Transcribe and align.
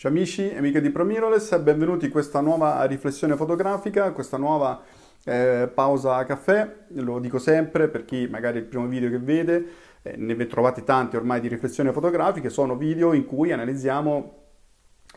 Ciao 0.00 0.10
amici 0.10 0.48
e 0.48 0.56
amiche 0.56 0.80
di 0.80 0.88
ProMirrorless, 0.88 1.58
benvenuti 1.58 2.06
in 2.06 2.10
questa 2.10 2.40
nuova 2.40 2.82
riflessione 2.84 3.36
fotografica, 3.36 4.12
questa 4.12 4.38
nuova 4.38 4.80
eh, 5.24 5.70
pausa 5.74 6.24
caffè, 6.24 6.74
lo 6.92 7.18
dico 7.18 7.38
sempre 7.38 7.86
per 7.88 8.06
chi 8.06 8.26
magari 8.26 8.56
è 8.56 8.60
il 8.62 8.66
primo 8.66 8.86
video 8.86 9.10
che 9.10 9.18
vede, 9.18 9.66
eh, 10.00 10.16
ne 10.16 10.46
trovate 10.46 10.84
tanti 10.84 11.16
ormai 11.16 11.40
di 11.40 11.48
riflessioni 11.48 11.92
fotografiche, 11.92 12.48
sono 12.48 12.78
video 12.78 13.12
in 13.12 13.26
cui 13.26 13.52
analizziamo 13.52 14.39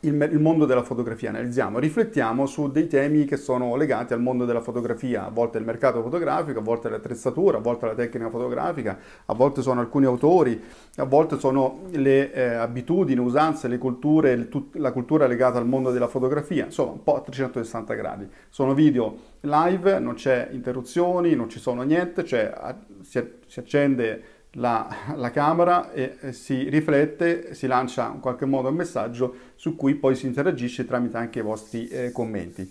il, 0.03 0.30
il, 0.31 0.39
mondo 0.39 0.66
della 0.66 0.84
fotografia, 0.84 1.30
analizziamo, 1.30 1.80
riflettiamo 1.80 2.45
su 2.45 2.71
dei 2.71 2.88
temi 2.88 3.25
che 3.25 3.38
sono 3.38 3.75
legati 3.75 4.13
al 4.13 4.21
mondo 4.21 4.45
della 4.45 4.62
fotografia, 4.62 5.26
a 5.26 5.29
volte 5.29 5.57
il 5.57 5.63
mercato 5.63 6.02
fotografico, 6.02 6.59
a 6.59 6.62
volte 6.62 6.89
l'attrezzatura, 6.89 7.57
a 7.57 7.62
volte 7.62 7.85
la 7.85 7.93
tecnica 7.93 8.29
fotografica, 8.29 8.98
a 9.26 9.34
volte 9.34 9.62
sono 9.62 9.79
alcuni 9.79 10.05
autori, 10.05 10.62
a 10.98 11.05
volte 11.05 11.39
sono 11.39 11.84
le 11.91 12.31
eh, 12.34 12.43
abitudini, 12.53 13.20
usanze, 13.20 13.67
le 13.67 13.77
culture, 13.77 14.49
tut, 14.49 14.76
la 14.76 14.91
cultura 14.91 15.26
legata 15.27 15.57
al 15.57 15.68
mondo 15.68 15.91
della 15.91 16.07
fotografia, 16.07 16.65
insomma 16.65 16.91
un 16.91 17.04
po' 17.04 17.15
a 17.15 17.21
360 17.21 17.93
gradi. 17.93 18.27
Sono 18.49 18.73
video 18.73 19.32
live, 19.41 19.99
non 19.99 20.15
c'è 20.15 20.49
interruzioni, 20.51 21.35
non 21.35 21.49
ci 21.49 21.60
sono 21.60 21.82
niente, 21.84 22.26
cioè 22.26 22.54
si, 23.01 23.21
si 23.48 23.60
accende 23.60 24.32
la, 24.54 24.87
la 25.15 25.32
camera 25.32 25.91
e, 25.91 26.18
si 26.32 26.70
riflette, 26.70 27.54
si 27.54 27.68
lancia 27.68 28.12
in 28.13 28.20
qualche 28.20 28.46
modo 28.46 28.70
un 28.70 28.76
messaggio 28.76 29.35
su 29.55 29.76
cui 29.76 29.95
poi 29.95 30.15
si 30.15 30.26
interagisce 30.26 30.85
tramite 30.85 31.18
anche 31.18 31.40
i 31.40 31.43
vostri 31.43 31.87
eh, 31.87 32.12
commenti. 32.12 32.70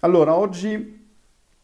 Allora, 0.00 0.34
oggi 0.34 1.04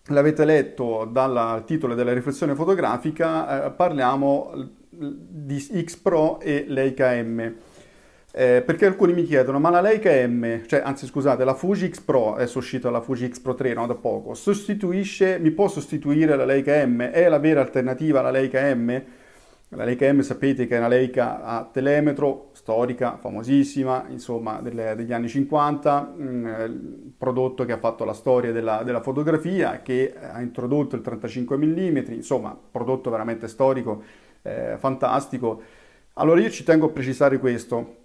l'avete 0.06 0.44
letto 0.44 1.08
dal 1.10 1.62
titolo 1.64 1.94
della 1.94 2.12
riflessione 2.12 2.54
fotografica, 2.54 3.66
eh, 3.66 3.70
parliamo 3.70 4.52
di 4.88 5.60
X 5.60 5.97
Pro 5.97 6.41
e 6.41 6.64
Leica 6.66 7.14
M. 7.22 7.54
Eh, 8.34 8.62
perché 8.64 8.86
alcuni 8.86 9.12
mi 9.12 9.24
chiedono, 9.24 9.58
ma 9.58 9.69
la 9.69 9.82
Leica 9.82 10.10
M, 10.26 10.62
cioè 10.66 10.80
anzi 10.82 11.04
scusate, 11.06 11.44
la 11.44 11.52
Fuji 11.52 11.92
X 11.92 12.00
Pro, 12.00 12.34
adesso 12.34 12.54
è 12.54 12.62
uscita 12.62 12.91
la 12.91 13.02
Fuji 13.02 13.30
X 13.30 13.41
Pro 13.41 13.54
3 13.54 13.74
no, 13.74 13.86
da 13.86 13.94
poco, 13.94 14.32
sostituisce, 14.32 15.38
mi 15.38 15.50
può 15.50 15.69
sostituire 15.69 16.34
la 16.34 16.47
Leica 16.47 16.84
M? 16.86 17.02
È 17.02 17.28
la 17.28 17.38
vera 17.38 17.60
alternativa 17.60 18.20
alla 18.20 18.30
Leica 18.30 18.74
M? 18.74 19.02
La 19.75 19.84
Leica 19.84 20.12
M 20.12 20.20
sapete 20.20 20.67
che 20.67 20.75
è 20.75 20.78
una 20.78 20.89
Leica 20.89 21.42
a 21.42 21.65
telemetro, 21.65 22.51
storica, 22.53 23.17
famosissima, 23.17 24.05
insomma 24.11 24.61
delle, 24.61 24.95
degli 24.95 25.15
anni 25.15 25.28
50, 25.28 26.12
mh, 26.15 26.23
mm, 26.23 26.87
prodotto 27.17 27.65
che 27.65 27.73
ha 27.73 27.78
fatto 27.78 28.05
la 28.05 28.12
storia 28.12 28.53
della, 28.53 28.83
della, 28.83 29.00
fotografia, 29.00 29.81
che 29.81 30.15
ha 30.15 30.43
introdotto 30.43 30.95
il 30.95 31.00
35 31.00 31.56
mm, 31.56 31.97
insomma 32.09 32.55
prodotto 32.70 33.09
veramente 33.09 33.48
storico, 33.48 34.03
eh, 34.43 34.77
fantastico. 34.78 35.62
Allora 36.15 36.43
io 36.43 36.50
ci 36.50 36.65
tengo 36.65 36.87
a 36.87 36.91
precisare 36.91 37.39
questo, 37.39 37.97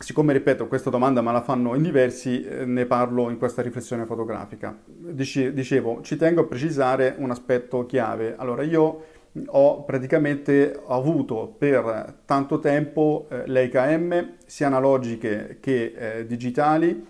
siccome 0.00 0.32
ripeto 0.32 0.66
questa 0.66 0.90
domanda 0.90 1.22
me 1.22 1.30
la 1.30 1.42
fanno 1.42 1.76
in 1.76 1.82
diversi, 1.82 2.42
eh, 2.42 2.64
ne 2.64 2.86
parlo 2.86 3.30
in 3.30 3.38
questa 3.38 3.62
riflessione 3.62 4.04
fotografica. 4.04 4.76
Dice, 4.84 5.52
dicevo, 5.52 6.00
ci 6.02 6.16
tengo 6.16 6.40
a 6.40 6.44
precisare 6.44 7.14
un 7.18 7.30
aspetto 7.30 7.86
chiave. 7.86 8.34
Allora 8.36 8.64
io 8.64 9.16
ho 9.46 9.84
praticamente 9.84 10.80
avuto 10.88 11.54
per 11.56 12.22
tanto 12.24 12.58
tempo 12.58 13.26
eh, 13.30 13.46
Leica 13.46 13.96
M, 13.96 14.34
sia 14.44 14.66
analogiche 14.66 15.58
che 15.60 15.92
eh, 15.96 16.26
digitali, 16.26 17.06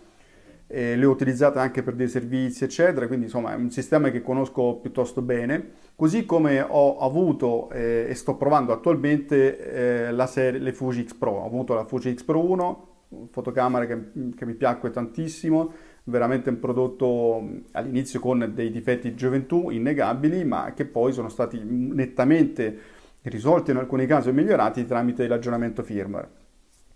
eh, 0.70 0.96
le 0.96 1.06
ho 1.06 1.10
utilizzate 1.10 1.58
anche 1.58 1.82
per 1.82 1.94
dei 1.94 2.08
servizi, 2.08 2.64
eccetera, 2.64 3.06
quindi 3.06 3.26
insomma 3.26 3.52
è 3.52 3.56
un 3.56 3.70
sistema 3.70 4.10
che 4.10 4.20
conosco 4.20 4.76
piuttosto 4.76 5.22
bene, 5.22 5.70
così 5.96 6.26
come 6.26 6.60
ho 6.60 6.98
avuto 6.98 7.70
eh, 7.70 8.06
e 8.08 8.14
sto 8.14 8.36
provando 8.36 8.72
attualmente 8.72 10.06
eh, 10.06 10.12
la 10.12 10.26
serie, 10.26 10.60
le 10.60 10.72
Fuji 10.72 11.06
X 11.06 11.14
Pro, 11.14 11.32
ho 11.32 11.46
avuto 11.46 11.74
la 11.74 11.84
Fuji 11.84 12.14
X 12.14 12.22
Pro 12.22 12.44
1, 12.44 12.86
fotocamera 13.30 13.86
che, 13.86 14.10
che 14.36 14.44
mi 14.44 14.54
piacque 14.54 14.90
tantissimo, 14.90 15.72
veramente 16.08 16.50
un 16.50 16.58
prodotto 16.58 17.46
all'inizio 17.72 18.20
con 18.20 18.50
dei 18.54 18.70
difetti 18.70 19.10
di 19.10 19.16
gioventù 19.16 19.70
innegabili, 19.70 20.44
ma 20.44 20.72
che 20.74 20.84
poi 20.84 21.12
sono 21.12 21.28
stati 21.28 21.60
nettamente 21.62 22.78
risolti 23.22 23.70
in 23.70 23.76
alcuni 23.76 24.06
casi 24.06 24.30
e 24.30 24.32
migliorati 24.32 24.86
tramite 24.86 25.26
l'aggiornamento 25.26 25.82
firmware. 25.82 26.28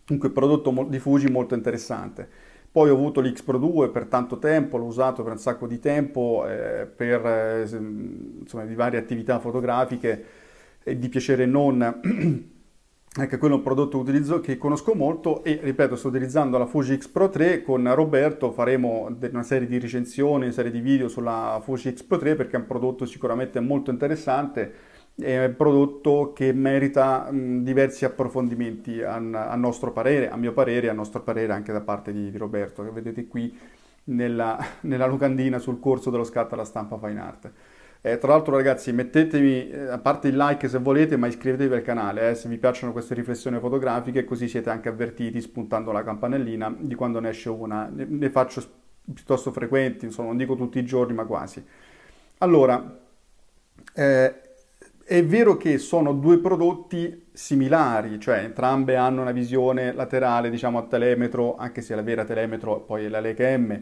Comunque 0.06 0.30
prodotto 0.30 0.86
di 0.88 0.98
Fuji 0.98 1.30
molto 1.30 1.54
interessante. 1.54 2.28
Poi 2.72 2.88
ho 2.88 2.94
avuto 2.94 3.20
l'X 3.20 3.42
Pro 3.42 3.58
2 3.58 3.90
per 3.90 4.06
tanto 4.06 4.38
tempo, 4.38 4.78
l'ho 4.78 4.86
usato 4.86 5.22
per 5.22 5.32
un 5.32 5.38
sacco 5.38 5.66
di 5.66 5.78
tempo 5.78 6.46
eh, 6.48 6.86
per 6.86 7.26
eh, 7.26 7.60
insomma, 8.40 8.64
di 8.64 8.74
varie 8.74 8.98
attività 8.98 9.38
fotografiche 9.38 10.24
e 10.82 10.98
di 10.98 11.08
piacere 11.10 11.44
non 11.44 12.00
anche 13.14 13.36
quello 13.36 13.54
è 13.54 13.56
un 13.58 13.62
prodotto 13.62 14.02
che, 14.40 14.56
conosco 14.56 14.94
molto 14.94 15.44
e 15.44 15.58
ripeto 15.62 15.96
sto 15.96 16.08
utilizzando 16.08 16.56
la 16.56 16.64
Fuji 16.64 16.96
X 16.96 17.08
Pro 17.08 17.28
3 17.28 17.62
con 17.62 17.94
Roberto 17.94 18.52
faremo 18.52 19.14
una 19.30 19.42
serie 19.42 19.68
di 19.68 19.78
recensioni, 19.78 20.44
una 20.44 20.52
serie 20.52 20.70
di 20.70 20.80
video 20.80 21.08
sulla 21.08 21.60
Fuji 21.62 21.94
X 21.94 22.04
Pro 22.04 22.16
3 22.16 22.36
perché 22.36 22.56
è 22.56 22.60
un 22.60 22.66
prodotto 22.66 23.04
sicuramente 23.04 23.60
molto 23.60 23.90
interessante 23.90 24.72
è 25.14 25.44
un 25.44 25.54
prodotto 25.56 26.32
che 26.34 26.54
merita 26.54 27.30
mh, 27.30 27.62
diversi 27.62 28.06
approfondimenti 28.06 29.02
a, 29.02 29.16
a, 29.16 29.56
nostro 29.56 29.92
parere, 29.92 30.30
a 30.30 30.36
mio 30.36 30.52
parere 30.52 30.86
e 30.86 30.90
a 30.90 30.94
nostro 30.94 31.20
parere 31.20 31.52
anche 31.52 31.72
da 31.72 31.82
parte 31.82 32.12
di, 32.12 32.30
di 32.30 32.38
Roberto 32.38 32.82
che 32.82 32.90
vedete 32.90 33.26
qui 33.26 33.54
nella, 34.04 34.58
nella 34.82 35.06
locandina 35.06 35.58
sul 35.58 35.80
corso 35.80 36.08
dello 36.08 36.24
scatto 36.24 36.54
alla 36.54 36.64
stampa 36.64 36.98
Fine 36.98 37.20
Art. 37.20 37.52
Eh, 38.04 38.18
tra 38.18 38.32
l'altro 38.32 38.56
ragazzi 38.56 38.90
mettetemi, 38.92 39.70
eh, 39.70 39.86
a 39.86 39.98
parte 39.98 40.26
il 40.26 40.36
like 40.36 40.68
se 40.68 40.78
volete, 40.78 41.16
ma 41.16 41.28
iscrivetevi 41.28 41.72
al 41.72 41.82
canale 41.82 42.30
eh, 42.30 42.34
se 42.34 42.48
vi 42.48 42.58
piacciono 42.58 42.90
queste 42.90 43.14
riflessioni 43.14 43.60
fotografiche, 43.60 44.24
così 44.24 44.48
siete 44.48 44.70
anche 44.70 44.88
avvertiti 44.88 45.40
spuntando 45.40 45.92
la 45.92 46.02
campanellina 46.02 46.74
di 46.80 46.96
quando 46.96 47.20
ne 47.20 47.28
esce 47.28 47.48
una. 47.48 47.88
Ne, 47.88 48.04
ne 48.08 48.28
faccio 48.30 48.60
piuttosto 49.14 49.52
frequenti, 49.52 50.04
insomma 50.04 50.28
non 50.28 50.36
dico 50.36 50.56
tutti 50.56 50.80
i 50.80 50.84
giorni, 50.84 51.14
ma 51.14 51.24
quasi. 51.26 51.64
Allora, 52.38 52.98
eh, 53.94 54.40
è 55.04 55.24
vero 55.24 55.56
che 55.56 55.78
sono 55.78 56.12
due 56.12 56.38
prodotti 56.38 57.26
similari, 57.32 58.18
cioè 58.18 58.38
entrambe 58.38 58.96
hanno 58.96 59.20
una 59.20 59.30
visione 59.30 59.92
laterale, 59.92 60.50
diciamo 60.50 60.78
a 60.78 60.82
telemetro, 60.82 61.54
anche 61.56 61.82
se 61.82 61.94
la 61.94 62.02
vera 62.02 62.24
telemetro 62.24 62.80
poi 62.80 63.04
è 63.04 63.08
la 63.08 63.20
Leica 63.20 63.56
M, 63.56 63.80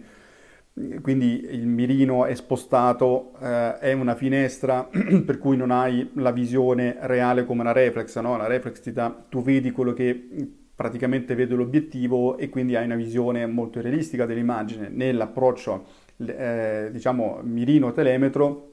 quindi 0.73 1.47
il 1.51 1.67
mirino 1.67 2.25
è 2.25 2.35
spostato, 2.35 3.33
eh, 3.41 3.79
è 3.79 3.93
una 3.93 4.15
finestra 4.15 4.89
per 5.25 5.39
cui 5.39 5.57
non 5.57 5.71
hai 5.71 6.11
la 6.15 6.31
visione 6.31 6.97
reale 7.01 7.45
come 7.45 7.61
una 7.61 7.73
reflex, 7.73 8.19
no? 8.21 8.37
la 8.37 8.47
reflex 8.47 8.81
ti 8.81 8.93
dà, 8.93 9.25
tu 9.29 9.43
vedi 9.43 9.71
quello 9.73 9.93
che 9.93 10.29
praticamente 10.75 11.35
vede 11.35 11.55
l'obiettivo 11.55 12.39
e 12.39 12.49
quindi 12.49 12.75
hai 12.77 12.85
una 12.85 12.95
visione 12.95 13.45
molto 13.47 13.81
realistica 13.81 14.25
dell'immagine. 14.25 14.89
Nell'approccio 14.89 15.87
eh, 16.17 16.89
diciamo 16.91 17.41
mirino 17.43 17.93
telemetro 17.93 18.69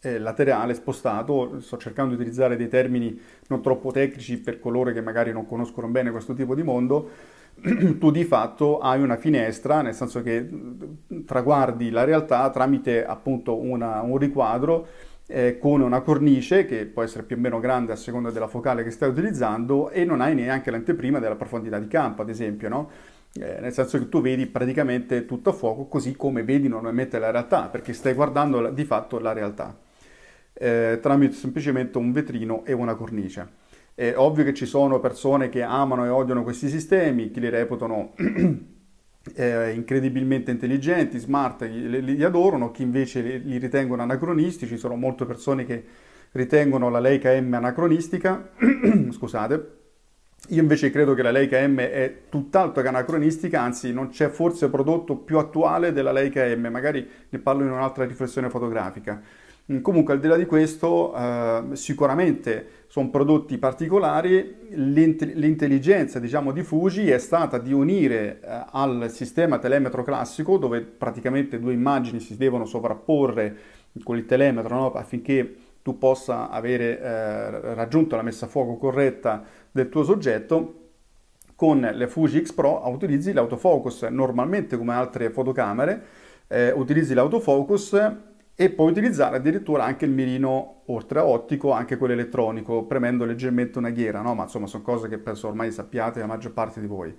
eh, 0.00 0.18
laterale 0.18 0.74
spostato, 0.74 1.60
sto 1.60 1.76
cercando 1.76 2.14
di 2.14 2.20
utilizzare 2.20 2.56
dei 2.56 2.68
termini 2.68 3.18
non 3.48 3.60
troppo 3.62 3.90
tecnici 3.90 4.38
per 4.38 4.60
coloro 4.60 4.92
che 4.92 5.00
magari 5.00 5.32
non 5.32 5.44
conoscono 5.46 5.88
bene 5.88 6.10
questo 6.12 6.34
tipo 6.34 6.54
di 6.54 6.62
mondo, 6.62 7.10
tu 7.98 8.10
di 8.10 8.24
fatto 8.24 8.78
hai 8.78 9.00
una 9.02 9.16
finestra, 9.16 9.82
nel 9.82 9.94
senso 9.94 10.22
che 10.22 10.48
traguardi 11.26 11.90
la 11.90 12.04
realtà 12.04 12.48
tramite 12.50 13.04
appunto 13.04 13.56
una, 13.60 14.00
un 14.02 14.16
riquadro 14.16 14.86
eh, 15.26 15.58
con 15.58 15.80
una 15.80 16.00
cornice 16.00 16.64
che 16.64 16.86
può 16.86 17.02
essere 17.02 17.24
più 17.24 17.36
o 17.36 17.38
meno 17.38 17.60
grande 17.60 17.92
a 17.92 17.96
seconda 17.96 18.30
della 18.30 18.48
focale 18.48 18.82
che 18.82 18.90
stai 18.90 19.10
utilizzando 19.10 19.90
e 19.90 20.04
non 20.04 20.20
hai 20.20 20.34
neanche 20.34 20.70
l'anteprima 20.70 21.18
della 21.18 21.36
profondità 21.36 21.78
di 21.78 21.88
campo, 21.88 22.22
ad 22.22 22.30
esempio, 22.30 22.68
no? 22.68 22.90
eh, 23.34 23.58
nel 23.60 23.72
senso 23.72 23.98
che 23.98 24.08
tu 24.08 24.20
vedi 24.20 24.46
praticamente 24.46 25.26
tutto 25.26 25.50
a 25.50 25.52
fuoco 25.52 25.86
così 25.86 26.16
come 26.16 26.42
vedi 26.42 26.68
normalmente 26.68 27.18
la 27.18 27.30
realtà, 27.30 27.68
perché 27.68 27.92
stai 27.92 28.14
guardando 28.14 28.70
di 28.70 28.84
fatto 28.84 29.18
la 29.18 29.32
realtà 29.32 29.76
eh, 30.58 30.98
tramite 31.00 31.34
semplicemente 31.34 31.98
un 31.98 32.12
vetrino 32.12 32.64
e 32.64 32.72
una 32.72 32.94
cornice. 32.94 33.66
È 33.98 34.14
ovvio 34.14 34.44
che 34.44 34.54
ci 34.54 34.64
sono 34.64 35.00
persone 35.00 35.48
che 35.48 35.60
amano 35.62 36.04
e 36.04 36.08
odiano 36.08 36.44
questi 36.44 36.68
sistemi, 36.68 37.32
chi 37.32 37.40
li 37.40 37.48
reputano 37.48 38.12
eh, 39.34 39.72
incredibilmente 39.72 40.52
intelligenti, 40.52 41.18
smart, 41.18 41.62
li, 41.62 42.04
li, 42.04 42.22
adorano, 42.22 42.70
chi 42.70 42.82
invece 42.82 43.22
li, 43.22 43.42
li 43.42 43.58
ritengono 43.58 44.02
anacronistici, 44.02 44.74
ci 44.74 44.78
sono 44.78 44.94
molte 44.94 45.24
persone 45.24 45.64
che 45.64 45.84
ritengono 46.30 46.90
la 46.90 47.00
Leica 47.00 47.32
M 47.40 47.52
anacronistica, 47.54 48.50
scusate, 49.10 49.76
Io 50.50 50.62
invece 50.62 50.92
credo 50.92 51.14
che 51.14 51.22
la 51.22 51.32
Leica 51.32 51.58
M 51.66 51.78
è 51.78 52.20
tutt'altro 52.28 52.82
che 52.82 52.88
anacronistica, 52.88 53.60
anzi 53.62 53.92
non 53.92 54.10
c'è 54.10 54.28
forse 54.28 54.68
prodotto 54.70 55.16
più 55.16 55.38
attuale 55.38 55.92
della 55.92 56.12
Leica 56.12 56.44
M, 56.44 56.68
magari 56.70 57.04
ne 57.30 57.38
parlo 57.40 57.64
in 57.64 57.72
un'altra 57.72 58.04
riflessione 58.04 58.48
fotografica. 58.48 59.20
Mm, 59.70 59.80
comunque 59.82 60.14
al 60.14 60.20
di 60.20 60.28
là 60.28 60.36
di 60.36 60.46
questo 60.46 61.14
eh, 61.14 61.62
sicuramente 61.72 62.76
sono 62.86 63.10
prodotti 63.10 63.58
particolari, 63.58 64.56
l'intelligenza 64.70 66.18
diciamo, 66.18 66.52
di 66.52 66.62
Fuji 66.62 67.10
è 67.10 67.18
stata 67.18 67.58
di 67.58 67.74
unire 67.74 68.40
eh, 68.40 68.64
al 68.70 69.10
sistema 69.10 69.58
telemetro 69.58 70.02
classico 70.04 70.56
dove 70.56 70.80
praticamente 70.80 71.60
due 71.60 71.74
immagini 71.74 72.18
si 72.18 72.38
devono 72.38 72.64
sovrapporre 72.64 73.56
con 74.02 74.16
il 74.16 74.24
telemetro 74.24 74.74
no? 74.74 74.92
affinché 74.92 75.56
tu 75.82 75.98
possa 75.98 76.48
avere 76.48 77.00
eh, 77.00 77.74
raggiunto 77.74 78.16
la 78.16 78.22
messa 78.22 78.46
a 78.46 78.48
fuoco 78.48 78.76
corretta 78.76 79.44
del 79.70 79.90
tuo 79.90 80.02
soggetto, 80.02 80.74
con 81.54 81.80
le 81.80 82.06
Fuji 82.06 82.42
X 82.42 82.52
Pro 82.52 82.88
utilizzi 82.88 83.32
l'autofocus 83.34 84.02
normalmente 84.04 84.78
come 84.78 84.94
altre 84.94 85.28
fotocamere, 85.28 86.02
eh, 86.46 86.70
utilizzi 86.72 87.12
l'autofocus 87.12 87.96
e 88.60 88.70
puoi 88.70 88.90
utilizzare 88.90 89.36
addirittura 89.36 89.84
anche 89.84 90.04
il 90.04 90.10
mirino 90.10 90.82
oltre 90.86 91.20
a 91.20 91.24
ottico, 91.24 91.70
anche 91.70 91.96
quello 91.96 92.14
elettronico, 92.14 92.86
premendo 92.86 93.24
leggermente 93.24 93.78
una 93.78 93.90
ghiera, 93.90 94.20
no? 94.20 94.34
Ma 94.34 94.42
insomma 94.42 94.66
sono 94.66 94.82
cose 94.82 95.06
che 95.06 95.18
penso 95.18 95.46
ormai 95.46 95.70
sappiate 95.70 96.18
la 96.18 96.26
maggior 96.26 96.50
parte 96.50 96.80
di 96.80 96.88
voi. 96.88 97.16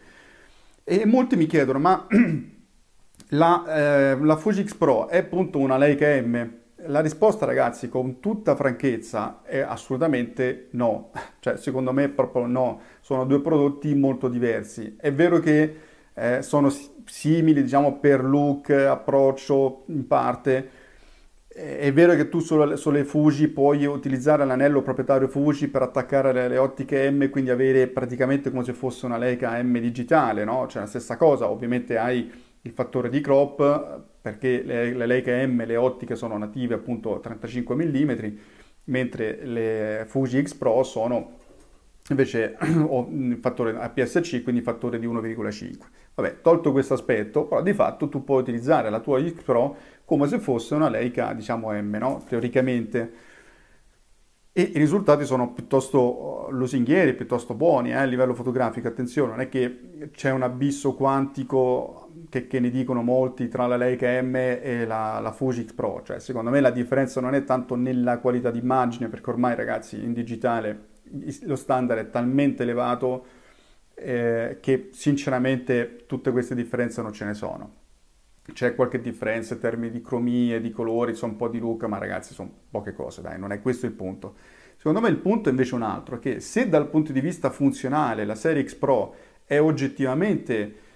E 0.84 1.06
molti 1.06 1.38
mi 1.38 1.46
chiedono, 1.46 1.80
ma 1.80 2.06
la, 3.30 3.66
eh, 3.74 4.18
la 4.20 4.36
Fuji 4.36 4.68
X 4.68 4.74
Pro 4.76 5.08
è 5.08 5.20
appunto 5.20 5.60
una 5.60 5.78
Leica 5.78 6.08
M? 6.22 6.56
La 6.88 7.00
risposta, 7.00 7.46
ragazzi, 7.46 7.88
con 7.88 8.20
tutta 8.20 8.58
franchezza, 8.58 9.40
è 9.44 9.60
assolutamente 9.60 10.68
no. 10.72 11.12
Cioè, 11.40 11.56
secondo 11.56 11.94
me, 11.94 12.10
proprio 12.10 12.48
no. 12.48 12.82
Sono 13.00 13.24
due 13.24 13.40
prodotti 13.40 13.96
molto 13.96 14.28
diversi. 14.28 14.98
È 15.00 15.14
vero 15.14 15.40
che 15.40 15.76
eh, 16.14 16.42
sono 16.42 16.70
simili, 17.06 17.64
diciamo, 17.64 17.98
per 18.00 18.26
look, 18.26 18.72
approccio, 18.72 19.84
in 19.86 20.06
parte. 20.06 20.79
È 21.60 21.92
vero 21.92 22.16
che 22.16 22.30
tu 22.30 22.40
sulle, 22.40 22.78
sulle 22.78 23.04
Fuji 23.04 23.50
puoi 23.50 23.86
utilizzare 23.86 24.46
l'anello 24.46 24.82
proprietario 24.82 25.28
Fuji 25.28 25.68
per 25.68 25.82
attaccare 25.82 26.32
le, 26.32 26.48
le, 26.48 26.58
ottiche 26.58 27.12
M, 27.12 27.30
quindi 27.30 27.50
avere 27.50 27.88
praticamente 27.88 28.50
come 28.50 28.64
se 28.64 28.72
fosse 28.72 29.06
una 29.06 29.18
Leica 29.18 29.62
M 29.62 29.78
digitale, 29.78 30.46
no? 30.46 30.68
Cioè, 30.68 30.84
la 30.84 30.88
stessa 30.88 31.18
cosa. 31.18 31.50
Ovviamente 31.50 31.98
hai 31.98 32.32
il 32.62 32.72
fattore 32.72 33.10
di 33.10 33.20
crop 33.20 34.04
perché 34.22 34.64
le, 34.64 34.94
le 34.94 35.06
Leica 35.06 35.32
M, 35.46 35.66
le 35.66 35.76
ottiche 35.76 36.16
sono 36.16 36.38
native 36.38 36.76
appunto 36.76 37.16
a 37.16 37.20
35 37.20 37.76
mm, 37.76 38.12
mentre 38.86 39.40
le 39.44 40.06
Fuji 40.08 40.42
X 40.42 40.54
Pro 40.54 40.84
sono 40.84 41.38
invece 42.08 42.56
fattore 43.42 43.78
APS-C, 43.78 44.44
quindi 44.44 44.62
fattore 44.62 44.98
di 44.98 45.08
1,5. 45.08 45.78
Vabbè, 46.16 46.42
tolto 46.42 46.72
questo 46.72 46.94
aspetto, 46.94 47.46
però 47.46 47.62
di 47.62 47.74
fatto 47.74 48.10
tu 48.10 48.24
puoi 48.24 48.42
utilizzare 48.42 48.90
la 48.90 49.00
tua 49.00 49.22
X 49.22 49.42
Pro 49.42 49.76
come 50.10 50.28
se 50.28 50.40
fosse 50.40 50.74
una 50.74 50.90
Leica, 50.90 51.34
diciamo 51.34 51.72
M, 51.72 51.96
no? 52.00 52.24
Teoricamente. 52.28 53.12
E 54.52 54.62
i 54.74 54.80
risultati 54.80 55.24
sono 55.24 55.54
piuttosto 55.54 56.48
lusinghieri, 56.50 57.14
piuttosto 57.14 57.54
buoni 57.54 57.92
eh, 57.92 57.94
a 57.94 58.06
livello 58.06 58.34
fotografico. 58.34 58.88
Attenzione, 58.88 59.30
non 59.30 59.42
è 59.42 59.50
che 59.50 60.10
c'è 60.12 60.32
un 60.32 60.42
abisso 60.42 60.96
quantico 60.96 62.10
che, 62.28 62.48
che, 62.48 62.60
ne 62.60 62.72
dicono 62.72 63.04
molti 63.04 63.50
tra 63.50 63.68
la 63.68 63.78
Leica 63.78 64.20
M 64.20 64.36
e 64.36 64.84
la, 64.88 65.20
la 65.20 65.32
Fuji 65.32 65.68
X 65.68 65.74
Pro, 65.74 66.02
cioè 66.04 66.20
secondo 66.20 66.50
me 66.50 66.60
la 66.60 66.72
differenza 66.72 67.22
non 67.22 67.36
è 67.36 67.44
tanto 67.44 67.76
nella 67.76 68.18
qualità 68.18 68.50
d'immagine, 68.50 69.10
perché 69.10 69.30
ormai 69.30 69.54
ragazzi 69.54 70.04
in 70.04 70.14
digitale 70.14 70.88
lo 71.44 71.56
standard 71.56 72.00
è 72.00 72.10
talmente 72.10 72.64
elevato 72.64 73.26
eh, 73.94 74.58
che 74.60 74.90
sinceramente 74.92 76.06
tutte 76.08 76.32
queste 76.32 76.56
differenze 76.56 77.04
non 77.04 77.14
ce 77.14 77.26
ne 77.26 77.36
sono. 77.36 77.79
C'è 78.54 78.76
qualche 78.76 79.02
differenza 79.02 79.54
in 79.54 79.60
termini 79.60 79.92
di 79.92 80.02
cromie, 80.02 80.62
di 80.62 80.72
colori, 80.72 81.16
sono 81.16 81.34
un 81.34 81.38
po' 81.38 81.48
di 81.48 81.60
look, 81.60 81.84
ma 81.86 81.98
ragazzi 81.98 82.34
sono 82.34 82.52
poche 82.70 82.94
cose, 82.94 83.22
dai, 83.22 83.40
non 83.40 83.52
è 83.52 83.62
questo 83.62 83.86
il 83.86 83.94
punto. 83.94 84.36
Secondo 84.78 85.02
me 85.02 85.10
il 85.10 85.18
punto 85.18 85.50
è 85.50 85.52
invece 85.52 85.76
un 85.76 85.82
altro, 85.82 86.20
che 86.20 86.40
se 86.40 86.70
dal 86.70 86.90
punto 86.90 87.12
di 87.12 87.20
vista 87.20 87.50
funzionale 87.50 88.26
la 88.26 88.36
serie 88.36 88.66
X 88.66 88.76
Pro 88.76 89.16
è 89.46 89.60
oggettivamente 89.60 90.88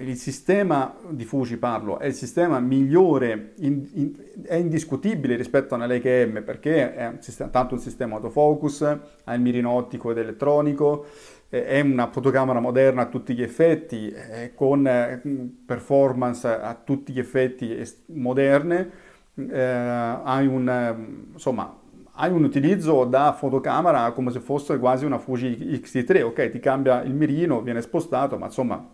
il 0.00 0.16
sistema 0.16 0.94
di 1.08 1.24
Fuji 1.24 1.56
parlo, 1.56 1.98
è 1.98 2.06
il 2.06 2.14
sistema 2.14 2.60
migliore, 2.60 3.52
in, 3.58 3.86
in, 3.92 4.14
è 4.44 4.54
indiscutibile 4.54 5.36
rispetto 5.36 5.74
a 5.74 5.76
una 5.76 5.86
Leica 5.86 6.08
M 6.08 6.42
perché 6.42 6.94
è 6.94 7.06
un 7.06 7.20
sistema, 7.20 7.50
tanto 7.50 7.74
un 7.74 7.80
sistema 7.80 8.16
autofocus, 8.16 8.82
ha 9.24 9.34
il 9.34 9.40
mirino 9.40 9.70
ottico 9.70 10.10
ed 10.10 10.18
elettronico, 10.18 11.06
eh, 11.48 11.66
è 11.66 11.80
una 11.80 12.08
fotocamera 12.10 12.60
moderna 12.60 13.02
a 13.02 13.06
tutti 13.06 13.34
gli 13.34 13.42
effetti, 13.42 14.08
eh, 14.08 14.52
con 14.54 14.86
eh, 14.86 15.20
performance 15.64 16.48
a 16.48 16.74
tutti 16.74 17.12
gli 17.12 17.18
effetti 17.18 17.76
moderne, 18.06 18.90
eh, 19.36 19.60
hai 19.60 20.46
un, 20.46 21.28
insomma, 21.32 21.80
hai 22.16 22.30
un 22.30 22.44
utilizzo 22.44 23.04
da 23.04 23.32
fotocamera 23.32 24.12
come 24.12 24.30
se 24.30 24.40
fosse 24.40 24.78
quasi 24.78 25.04
una 25.04 25.18
Fuji 25.18 25.80
X-T3, 25.80 26.22
ok, 26.22 26.50
ti 26.50 26.60
cambia 26.60 27.02
il 27.02 27.14
mirino, 27.14 27.60
viene 27.60 27.80
spostato, 27.80 28.38
ma 28.38 28.46
insomma 28.46 28.93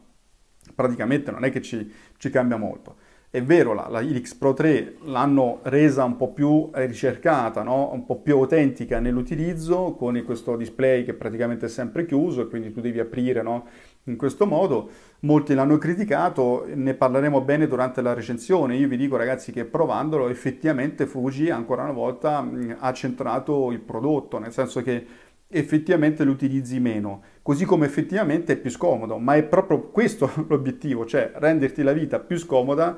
praticamente 0.75 1.31
non 1.31 1.44
è 1.44 1.50
che 1.50 1.62
ci, 1.62 1.90
ci 2.17 2.31
cambia 2.31 2.56
molto. 2.56 2.96
È 3.32 3.40
vero, 3.44 3.75
la, 3.75 3.87
la 3.88 4.00
Helix 4.00 4.34
Pro 4.34 4.55
3 4.55 4.96
l'hanno 5.05 5.61
resa 5.62 6.02
un 6.02 6.17
po' 6.17 6.32
più 6.32 6.69
ricercata, 6.72 7.62
no? 7.62 7.93
un 7.93 8.05
po' 8.05 8.20
più 8.20 8.34
autentica 8.34 8.99
nell'utilizzo, 8.99 9.93
con 9.93 10.20
questo 10.25 10.56
display 10.56 11.05
che 11.05 11.14
praticamente 11.14 11.67
è 11.67 11.69
sempre 11.69 12.06
chiuso 12.06 12.40
e 12.40 12.49
quindi 12.49 12.72
tu 12.72 12.81
devi 12.81 12.99
aprire 12.99 13.40
no? 13.43 13.67
in 14.06 14.17
questo 14.17 14.46
modo. 14.46 14.90
Molti 15.20 15.55
l'hanno 15.55 15.78
criticato, 15.78 16.67
ne 16.75 16.94
parleremo 16.94 17.40
bene 17.43 17.69
durante 17.69 18.02
la 18.02 18.14
recensione. 18.14 18.75
Io 18.75 18.88
vi 18.88 18.96
dico 18.96 19.16
ragazzi 19.16 19.52
che 19.52 19.64
provandolo 19.64 20.28
effettivamente 20.28 21.06
Fuji 21.06 21.50
ancora 21.50 21.84
una 21.84 21.93
volta 21.93 22.44
ha 22.78 22.93
centrato 22.93 23.70
il 23.70 23.78
prodotto, 23.78 24.40
nel 24.40 24.50
senso 24.50 24.82
che 24.82 25.06
effettivamente 25.50 26.23
lo 26.25 26.31
utilizzi 26.31 26.79
meno, 26.79 27.23
così 27.43 27.64
come 27.64 27.87
effettivamente 27.87 28.52
è 28.52 28.56
più 28.56 28.70
scomodo, 28.70 29.19
ma 29.19 29.35
è 29.35 29.43
proprio 29.43 29.91
questo 29.91 30.31
l'obiettivo, 30.49 31.05
cioè 31.05 31.32
renderti 31.35 31.82
la 31.82 31.93
vita 31.93 32.20
più 32.20 32.38
scomoda 32.38 32.97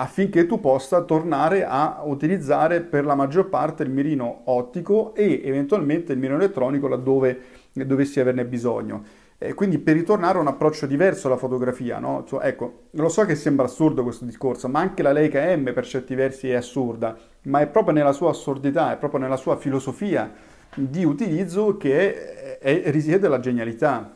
affinché 0.00 0.46
tu 0.46 0.60
possa 0.60 1.02
tornare 1.02 1.64
a 1.64 2.02
utilizzare 2.04 2.82
per 2.82 3.04
la 3.04 3.16
maggior 3.16 3.48
parte 3.48 3.82
il 3.82 3.90
mirino 3.90 4.42
ottico 4.44 5.12
e 5.14 5.40
eventualmente 5.42 6.12
il 6.12 6.18
mirino 6.18 6.36
elettronico 6.36 6.86
laddove 6.86 7.40
dovessi 7.72 8.20
averne 8.20 8.44
bisogno. 8.44 9.26
Eh, 9.40 9.54
quindi 9.54 9.78
per 9.78 9.94
ritornare 9.94 10.38
a 10.38 10.40
un 10.40 10.48
approccio 10.48 10.86
diverso 10.86 11.28
alla 11.28 11.36
fotografia, 11.36 11.98
no? 11.98 12.24
cioè, 12.26 12.46
ecco, 12.46 12.86
lo 12.90 13.08
so 13.08 13.24
che 13.24 13.36
sembra 13.36 13.66
assurdo 13.66 14.02
questo 14.02 14.24
discorso, 14.24 14.68
ma 14.68 14.80
anche 14.80 15.02
la 15.02 15.12
Leica 15.12 15.56
M 15.56 15.72
per 15.72 15.86
certi 15.86 16.14
versi 16.16 16.50
è 16.50 16.54
assurda, 16.54 17.16
ma 17.42 17.60
è 17.60 17.68
proprio 17.68 17.94
nella 17.94 18.12
sua 18.12 18.30
assurdità, 18.30 18.92
è 18.92 18.96
proprio 18.96 19.20
nella 19.20 19.36
sua 19.36 19.56
filosofia 19.56 20.32
di 20.74 21.04
utilizzo 21.04 21.76
che 21.76 22.58
è, 22.58 22.82
è, 22.82 22.90
risiede 22.90 23.28
la 23.28 23.40
genialità. 23.40 24.14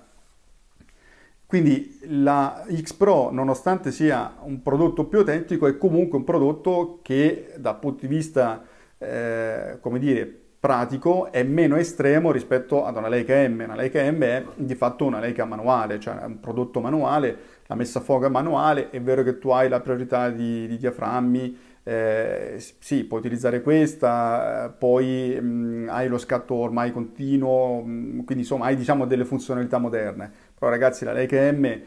Quindi 1.46 1.98
la 2.06 2.64
X 2.74 2.94
Pro, 2.94 3.30
nonostante 3.30 3.90
sia 3.90 4.36
un 4.42 4.62
prodotto 4.62 5.04
più 5.04 5.18
autentico, 5.18 5.66
è 5.66 5.76
comunque 5.76 6.16
un 6.16 6.24
prodotto 6.24 7.00
che 7.02 7.52
dal 7.58 7.78
punto 7.78 8.06
di 8.06 8.14
vista, 8.14 8.62
eh, 8.96 9.76
come 9.80 9.98
dire, 9.98 10.40
pratico 10.62 11.32
è 11.32 11.42
meno 11.42 11.74
estremo 11.74 12.30
rispetto 12.30 12.84
ad 12.84 12.96
una 12.96 13.08
Leica 13.08 13.34
M. 13.48 13.64
Una 13.64 13.74
Leica 13.74 14.00
M 14.10 14.22
è 14.22 14.44
di 14.54 14.76
fatto 14.76 15.04
una 15.04 15.18
Leica 15.18 15.44
manuale, 15.44 15.98
cioè 15.98 16.22
un 16.24 16.38
prodotto 16.38 16.80
manuale, 16.80 17.36
la 17.66 17.74
messa 17.74 17.98
a 17.98 18.02
fuoco 18.02 18.26
è 18.26 18.28
manuale, 18.28 18.90
è 18.90 19.00
vero 19.00 19.24
che 19.24 19.38
tu 19.38 19.50
hai 19.50 19.68
la 19.68 19.80
priorità 19.80 20.30
di, 20.30 20.68
di 20.68 20.76
diaframmi, 20.78 21.58
eh, 21.84 22.56
sì, 22.78 23.04
puoi 23.04 23.20
utilizzare 23.20 23.60
questa, 23.60 24.74
poi 24.76 25.38
mh, 25.40 25.46
mm, 25.46 25.88
hai 25.88 26.08
lo 26.08 26.18
scatto 26.18 26.54
ormai 26.54 26.92
continuo, 26.92 27.82
mh, 27.82 27.90
mm, 27.90 28.20
quindi 28.24 28.44
insomma 28.44 28.66
hai 28.66 28.76
diciamo 28.76 29.06
delle 29.06 29.24
funzionalità 29.24 29.78
moderne. 29.78 30.30
Però 30.58 30.70
ragazzi 30.70 31.04
la 31.04 31.12
Leica 31.12 31.50
M 31.50 31.80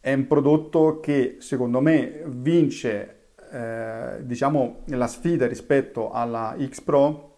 è 0.00 0.12
un 0.12 0.26
prodotto 0.26 1.00
che 1.00 1.36
secondo 1.40 1.80
me 1.80 2.22
vince 2.26 3.16
eh, 3.50 4.18
diciamo 4.22 4.82
la 4.86 5.06
sfida 5.06 5.46
rispetto 5.46 6.10
alla 6.10 6.56
X 6.58 6.80
Pro 6.80 7.34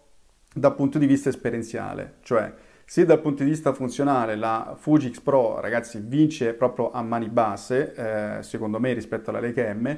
dal 0.53 0.75
punto 0.75 0.97
di 0.97 1.05
vista 1.05 1.29
esperienziale, 1.29 2.15
cioè 2.21 2.51
se 2.85 3.05
dal 3.05 3.21
punto 3.21 3.43
di 3.43 3.49
vista 3.51 3.71
funzionale 3.71 4.35
la 4.35 4.75
Fuji 4.77 5.13
X 5.13 5.19
Pro 5.19 5.59
ragazzi 5.59 5.99
vince 6.03 6.53
proprio 6.53 6.91
a 6.91 7.03
mani 7.03 7.29
basse, 7.29 7.93
eh, 7.93 8.43
secondo 8.43 8.79
me 8.79 8.93
rispetto 8.93 9.29
alla 9.29 9.39
Leica 9.39 9.71
M, 9.73 9.97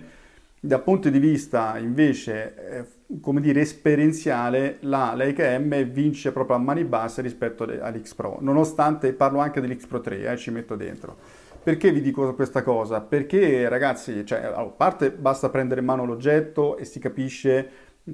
dal 0.64 0.84
punto 0.84 1.10
di 1.10 1.18
vista 1.18 1.80
invece, 1.80 2.54
eh, 2.56 2.86
come 3.20 3.42
dire, 3.42 3.62
esperienziale, 3.62 4.78
la 4.82 5.16
Leica 5.16 5.58
M 5.58 5.84
vince 5.86 6.32
proprio 6.32 6.58
a 6.58 6.60
mani 6.60 6.84
basse 6.84 7.24
rispetto 7.24 7.64
all'X 7.64 8.14
Pro, 8.14 8.38
nonostante 8.42 9.12
parlo 9.14 9.40
anche 9.40 9.60
dell'X 9.60 9.88
Pro 9.88 10.02
3, 10.02 10.32
eh, 10.32 10.38
ci 10.38 10.52
metto 10.52 10.76
dentro. 10.76 11.18
Perché 11.64 11.92
vi 11.92 12.02
dico 12.02 12.36
questa 12.36 12.62
cosa? 12.62 13.02
Perché 13.02 13.68
ragazzi, 13.70 14.24
cioè, 14.24 14.52
a 14.54 14.64
parte 14.66 15.12
basta 15.12 15.50
prendere 15.50 15.80
in 15.80 15.88
mano 15.88 16.06
l'oggetto 16.06 16.78
e 16.78 16.86
si 16.86 17.00
capisce 17.00 17.70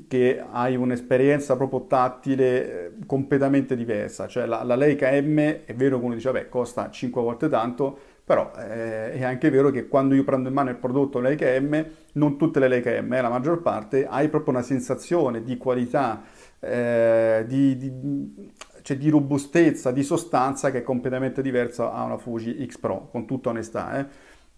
che 0.08 0.42
hai 0.50 0.76
un'esperienza 0.76 1.56
proprio 1.58 1.86
tattile 1.86 2.46
eh, 2.46 2.92
completamente 3.06 3.76
diversa. 3.76 4.28
Cioè 4.28 4.46
la, 4.46 4.64
la 4.64 4.76
Leica 4.76 5.10
M 5.22 5.38
è 5.66 5.74
vero 5.76 6.00
che 6.00 6.06
uno 6.06 6.14
dice, 6.14 6.32
vabbè, 6.32 6.48
costa 6.48 6.90
5 6.90 7.22
volte 7.22 7.50
tanto, 7.50 8.00
però 8.28 8.52
eh, 8.58 9.14
è 9.14 9.24
anche 9.24 9.50
vero 9.50 9.72
che 9.72 9.88
quando 9.88 10.14
io 10.14 10.26
prendo 10.26 10.50
in 10.50 10.54
mano 10.54 10.70
il 10.70 10.76
prodotto 10.76 11.22
Leica 11.22 11.48
M, 11.62 11.86
non 12.16 12.38
tutte 12.38 12.60
le 12.60 13.02
M, 13.02 13.14
eh, 13.14 13.22
la 13.22 13.30
maggior 13.30 13.62
parte, 13.62 14.06
hai 14.06 14.28
proprio 14.28 14.54
una 14.54 14.64
sensazione 14.64 15.44
di 15.44 15.56
qualità, 15.56 16.24
eh, 16.60 17.46
di, 17.48 17.78
di, 17.78 18.52
cioè 18.82 18.98
di, 18.98 19.10
robustezza, 19.10 19.92
di 19.92 20.04
sostanza 20.04 20.72
che 20.72 20.80
è 20.80 20.84
completamente 20.84 21.42
diversa 21.42 21.94
a 21.94 22.04
una 22.04 22.18
Fuji 22.18 22.68
X 22.68 22.78
Pro, 22.80 23.08
con 23.10 23.26
tutta 23.26 23.48
onestà. 23.48 23.98
Eh. 23.98 24.06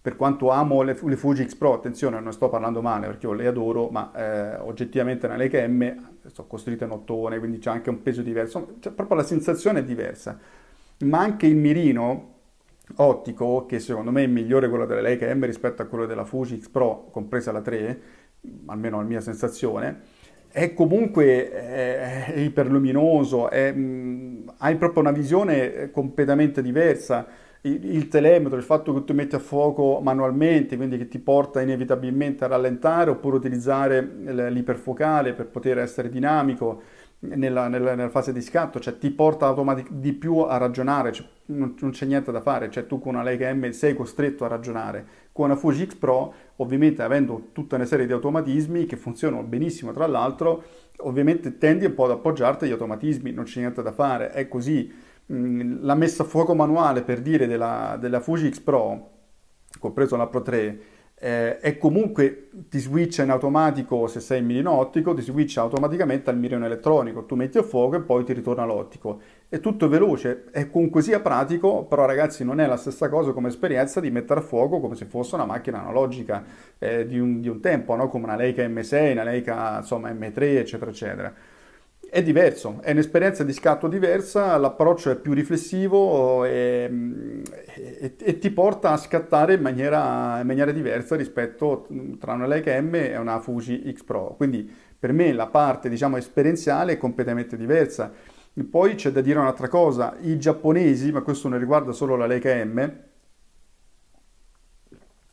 Per 0.01 0.15
quanto 0.15 0.49
amo 0.49 0.81
le, 0.81 0.97
le, 0.99 1.15
Fuji 1.15 1.47
X 1.47 1.53
Pro, 1.53 1.73
attenzione, 1.73 2.19
non 2.19 2.33
sto 2.33 2.49
parlando 2.49 2.81
male 2.81 3.05
perché 3.05 3.27
io 3.27 3.33
le 3.33 3.45
adoro, 3.45 3.89
ma 3.89 4.11
eh, 4.15 4.55
oggettivamente 4.61 5.27
Leica 5.27 5.63
M 5.67 6.07
sono 6.25 6.47
costruite 6.47 6.85
in 6.85 6.89
ottone, 6.89 7.37
quindi 7.37 7.59
c'è 7.59 7.69
anche 7.69 7.91
un 7.91 8.01
peso 8.01 8.23
diverso, 8.23 8.77
cioè, 8.79 8.91
proprio 8.93 9.17
la 9.17 9.23
sensazione 9.23 9.81
è 9.81 9.83
diversa. 9.83 10.39
Ma 11.01 11.19
anche 11.19 11.45
il 11.45 11.55
mirino 11.55 12.37
ottico, 12.95 13.65
che 13.65 13.79
secondo 13.79 14.11
me 14.11 14.23
è 14.23 14.27
migliore 14.27 14.69
quello 14.69 14.85
della 14.85 15.01
Leica 15.01 15.33
M 15.33 15.45
rispetto 15.45 15.81
a 15.81 15.85
quello 15.85 16.05
della 16.05 16.25
Fuji 16.25 16.59
X 16.59 16.69
Pro, 16.69 17.09
compresa 17.11 17.51
la 17.51 17.61
3, 17.61 18.01
almeno 18.67 18.97
la 18.97 19.03
mia 19.03 19.21
sensazione, 19.21 20.17
è 20.51 20.73
comunque 20.73 21.51
è, 21.51 22.25
è 22.33 22.39
iperluminoso, 22.39 23.49
è, 23.49 23.71
mh, 23.71 24.53
hai 24.57 24.75
proprio 24.77 25.01
una 25.01 25.11
visione 25.11 25.91
completamente 25.91 26.61
diversa. 26.61 27.27
Il, 27.61 27.93
il, 27.93 28.07
telemetro, 28.07 28.57
il 28.57 28.63
fatto 28.63 28.93
che 28.93 29.03
tu 29.03 29.13
metti 29.13 29.35
a 29.35 29.39
fuoco 29.39 29.99
manualmente, 30.01 30.77
quindi 30.77 30.97
che 30.97 31.09
ti 31.09 31.19
porta 31.19 31.59
inevitabilmente 31.61 32.45
a 32.45 32.47
rallentare 32.47 33.11
oppure 33.11 33.35
utilizzare 33.35 34.01
l'iperfocale 34.01 35.33
per 35.33 35.47
poter 35.47 35.77
essere 35.79 36.09
dinamico, 36.09 36.81
nella, 37.19 37.67
nella, 37.67 37.95
nella, 37.95 38.09
fase 38.09 38.31
di 38.31 38.41
scatto, 38.41 38.79
cioè 38.79 38.97
ti 38.97 39.09
porta 39.11 39.47
automatic- 39.47 39.91
di 39.91 40.13
più 40.13 40.37
a 40.39 40.57
ragionare, 40.57 41.11
cioè, 41.11 41.27
non, 41.47 41.75
non, 41.79 41.91
c'è 41.91 42.05
niente 42.05 42.31
da 42.31 42.39
fare, 42.39 42.69
cioè 42.69 42.87
tu 42.87 42.99
con 42.99 43.15
una 43.15 43.23
Leica 43.23 43.53
M 43.53 43.69
sei 43.71 43.93
costretto 43.93 44.45
a 44.45 44.47
ragionare, 44.47 45.05
con 45.31 45.45
una 45.45 45.57
Fuji 45.57 45.85
X 45.85 45.95
Pro 45.95 46.33
ovviamente 46.57 47.01
avendo 47.01 47.49
tutta 47.51 47.75
una 47.75 47.85
serie 47.85 48.05
di 48.05 48.13
automatismi 48.13 48.85
che 48.85 48.95
funzionano 48.95 49.43
benissimo 49.43 49.91
tra 49.91 50.07
l'altro, 50.07 50.63
ovviamente 50.97 51.57
tendi 51.57 51.85
un 51.85 51.93
po' 51.93 52.05
ad 52.05 52.11
appoggiarti 52.11 52.65
agli 52.65 52.71
automatismi, 52.71 53.31
non 53.31 53.43
c'è 53.43 53.59
niente 53.59 53.81
da 53.81 53.91
fare, 53.91 54.31
è 54.31 54.47
così. 54.47 55.07
Mm, 55.31 55.83
la 55.83 55.95
messa 55.95 56.23
a 56.23 56.25
fuoco 56.25 56.55
manuale 56.55 57.03
per 57.03 57.21
dire 57.21 57.45
della, 57.47 57.97
della 57.99 58.19
Fuji 58.19 58.51
X 58.51 58.59
Pro, 58.61 59.09
compreso 59.79 60.15
la 60.15 60.25
Pro 60.27 60.41
3, 60.41 60.79
eh, 61.21 61.57
e 61.61 61.77
comunque 61.77 62.47
ti 62.69 62.79
switcha 62.79 63.23
in 63.23 63.29
automatico 63.29 64.07
se 64.07 64.21
sei 64.21 64.39
in 64.39 64.45
mirino 64.45 64.71
ottico, 64.71 65.13
ti 65.13 65.21
switcha 65.21 65.59
automaticamente 65.59 66.29
al 66.29 66.37
mirino 66.37 66.65
elettronico, 66.65 67.25
tu 67.25 67.35
metti 67.35 67.57
a 67.57 67.63
fuoco 67.63 67.97
e 67.97 68.01
poi 68.01 68.23
ti 68.23 68.31
ritorna 68.31 68.63
l'ottico. 68.63 69.19
È 69.49 69.59
tutto 69.59 69.89
veloce, 69.89 70.45
è 70.51 70.69
comunque 70.69 71.01
sia 71.01 71.19
pratico, 71.19 71.83
però 71.83 72.05
ragazzi 72.05 72.45
non 72.45 72.61
è 72.61 72.67
la 72.67 72.77
stessa 72.77 73.09
cosa 73.09 73.33
come 73.33 73.49
esperienza 73.49 73.99
di 73.99 74.09
mettere 74.11 74.39
a 74.39 74.43
fuoco 74.43 74.79
come 74.79 74.95
se 74.95 75.05
fosse 75.05 75.35
una 75.35 75.45
macchina 75.45 75.81
analogica 75.81 76.43
eh, 76.77 77.05
di, 77.05 77.19
un, 77.19 77.41
di, 77.41 77.49
un, 77.49 77.59
tempo, 77.59 77.95
no? 77.95 78.07
come 78.07 78.23
una 78.23 78.35
Leica 78.37 78.65
M6, 78.65 79.11
una 79.11 79.23
Leica 79.23 79.77
insomma, 79.79 80.09
M3, 80.11 80.57
eccetera, 80.57 80.91
eccetera 80.91 81.33
è 82.09 82.23
diverso, 82.23 82.79
è 82.81 82.91
un'esperienza 82.91 83.43
di 83.43 83.53
scatto 83.53 83.87
diversa, 83.87 84.57
l'approccio 84.57 85.11
è 85.11 85.15
più 85.15 85.33
riflessivo 85.33 86.43
e, 86.43 87.43
e, 87.75 88.15
e 88.17 88.37
ti 88.39 88.49
porta 88.49 88.91
a 88.91 88.97
scattare 88.97 89.53
in 89.53 89.61
maniera, 89.61 90.39
in 90.39 90.47
maniera, 90.47 90.71
diversa 90.71 91.15
rispetto 91.15 91.87
tra 92.19 92.33
una 92.33 92.47
Leica 92.47 92.79
M 92.81 92.95
e 92.95 93.17
una 93.17 93.39
Fuji 93.39 93.93
X 93.95 94.03
Pro. 94.03 94.33
Quindi 94.35 94.69
per 94.97 95.13
me 95.13 95.31
la 95.31 95.47
parte 95.47 95.87
diciamo, 95.87 96.17
esperienziale 96.17 96.93
è 96.93 96.97
completamente 96.97 97.55
diversa. 97.55 98.11
E 98.53 98.63
poi 98.63 98.95
c'è 98.95 99.11
da 99.11 99.21
dire 99.21 99.39
un'altra 99.39 99.67
cosa, 99.67 100.17
i 100.21 100.37
giapponesi, 100.39 101.11
ma 101.11 101.21
questo 101.21 101.47
non 101.47 101.59
riguarda 101.59 101.91
solo 101.91 102.15
la 102.15 102.25
Leica 102.25 102.53
M, 102.65 102.91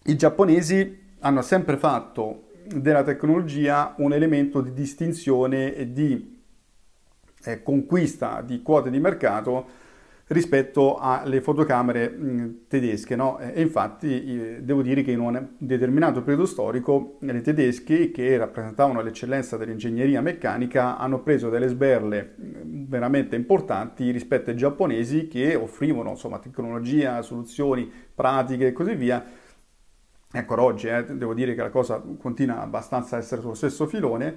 i 0.04 0.16
giapponesi 0.16 1.14
hanno 1.21 1.42
sempre 1.42 1.76
fatto 1.76 2.49
della 2.66 3.02
tecnologia 3.02 3.95
un 3.99 4.12
elemento 4.12 4.61
di 4.61 4.73
distinzione 4.73 5.75
e 5.75 5.92
di 5.92 6.36
eh, 7.47 7.62
conquista 7.62 8.43
di 8.43 8.62
quote 8.62 8.91
di 8.91 9.00
mercato 9.00 9.85
rispetto 10.29 10.97
alle 10.97 11.41
fotocamere 11.41 12.09
mh, 12.09 12.55
tedesche. 12.69 13.15
No? 13.15 13.38
E 13.38 13.61
infatti 13.61 14.57
eh, 14.57 14.62
devo 14.62 14.83
dire 14.83 15.03
che 15.03 15.12
in 15.12 15.21
un 15.21 15.50
determinato 15.59 16.23
periodo 16.23 16.47
storico 16.47 17.19
le 17.21 17.41
tedesche, 17.41 18.11
che 18.11 18.37
rappresentavano 18.37 19.03
l'eccellenza 19.03 19.57
dell'ingegneria 19.57 20.21
meccanica, 20.21 20.99
hanno 20.99 21.23
preso 21.23 21.49
delle 21.49 21.69
sberle 21.69 22.35
veramente 22.38 23.37
importanti 23.37 24.11
rispetto 24.11 24.50
ai 24.50 24.57
giapponesi 24.57 25.29
che 25.29 25.55
offrivano 25.55 26.11
insomma, 26.11 26.38
tecnologia, 26.38 27.23
soluzioni 27.23 27.91
pratiche 28.15 28.69
e 28.69 28.73
così 28.73 28.95
via. 28.95 29.25
Ecco, 30.33 30.61
oggi 30.61 30.88
eh, 30.88 31.05
devo 31.05 31.35
dire 31.35 31.55
che 31.55 31.62
la 31.62 31.71
cosa 31.71 32.03
continua 32.19 32.61
abbastanza 32.61 33.15
a 33.15 33.21
essere 33.21 33.41
sullo 33.41 33.55
stesso 33.55 33.87
filone. 33.87 34.37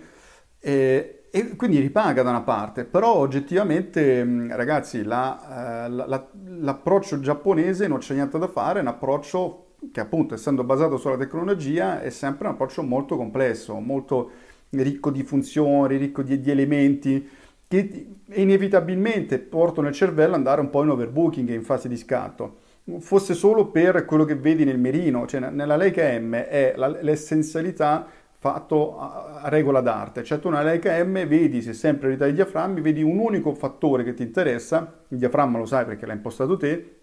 Eh, 0.59 1.18
e 1.31 1.55
quindi 1.55 1.79
ripaga 1.79 2.23
da 2.23 2.31
una 2.31 2.41
parte, 2.41 2.85
però 2.85 3.15
oggettivamente, 3.15 4.25
ragazzi, 4.49 5.03
la, 5.03 5.85
eh, 5.85 5.89
la, 5.89 6.27
l'approccio 6.59 7.19
giapponese 7.19 7.87
non 7.87 7.99
c'è 7.99 8.15
niente 8.15 8.39
da 8.39 8.47
fare, 8.47 8.79
è 8.79 8.81
un 8.81 8.87
approccio 8.87 9.65
che 9.91 9.99
appunto 9.99 10.33
essendo 10.33 10.63
basato 10.63 10.97
sulla 10.97 11.17
tecnologia 11.17 12.01
è 12.01 12.09
sempre 12.09 12.47
un 12.47 12.53
approccio 12.53 12.83
molto 12.83 13.15
complesso, 13.15 13.79
molto 13.79 14.31
ricco 14.71 15.11
di 15.11 15.23
funzioni, 15.23 15.97
ricco 15.97 16.21
di, 16.21 16.39
di 16.39 16.51
elementi 16.51 17.29
che 17.67 18.07
inevitabilmente 18.33 19.37
portano 19.39 19.87
il 19.87 19.93
cervello 19.93 20.31
ad 20.31 20.39
andare 20.39 20.61
un 20.61 20.69
po' 20.69 20.83
in 20.83 20.89
overbooking 20.89 21.49
in 21.49 21.63
fase 21.63 21.87
di 21.87 21.97
scatto. 21.97 22.57
Fosse 22.99 23.35
solo 23.35 23.67
per 23.67 24.05
quello 24.05 24.25
che 24.25 24.35
vedi 24.35 24.65
nel 24.65 24.79
mirino, 24.79 25.27
cioè 25.27 25.39
nella 25.51 25.75
Leica 25.75 26.19
M 26.19 26.33
è 26.33 26.73
l'essenzialità 27.01 28.07
fatto 28.39 28.97
a 28.97 29.41
regola 29.49 29.81
d'arte. 29.81 30.23
Cioè 30.23 30.39
tu 30.39 30.47
una 30.47 30.63
Leica 30.63 31.03
M 31.03 31.27
vedi 31.27 31.61
se 31.61 31.73
sempre 31.73 32.07
priorità 32.15 32.25
i 32.25 32.33
diaframmi, 32.33 32.79
vedi 32.79 33.03
un 33.03 33.19
unico 33.19 33.53
fattore 33.53 34.03
che 34.03 34.13
ti 34.13 34.23
interessa, 34.23 35.03
il 35.09 35.17
diaframma 35.17 35.57
lo 35.57 35.65
sai 35.65 35.85
perché 35.85 36.05
l'hai 36.05 36.15
impostato 36.15 36.55
te, 36.55 36.99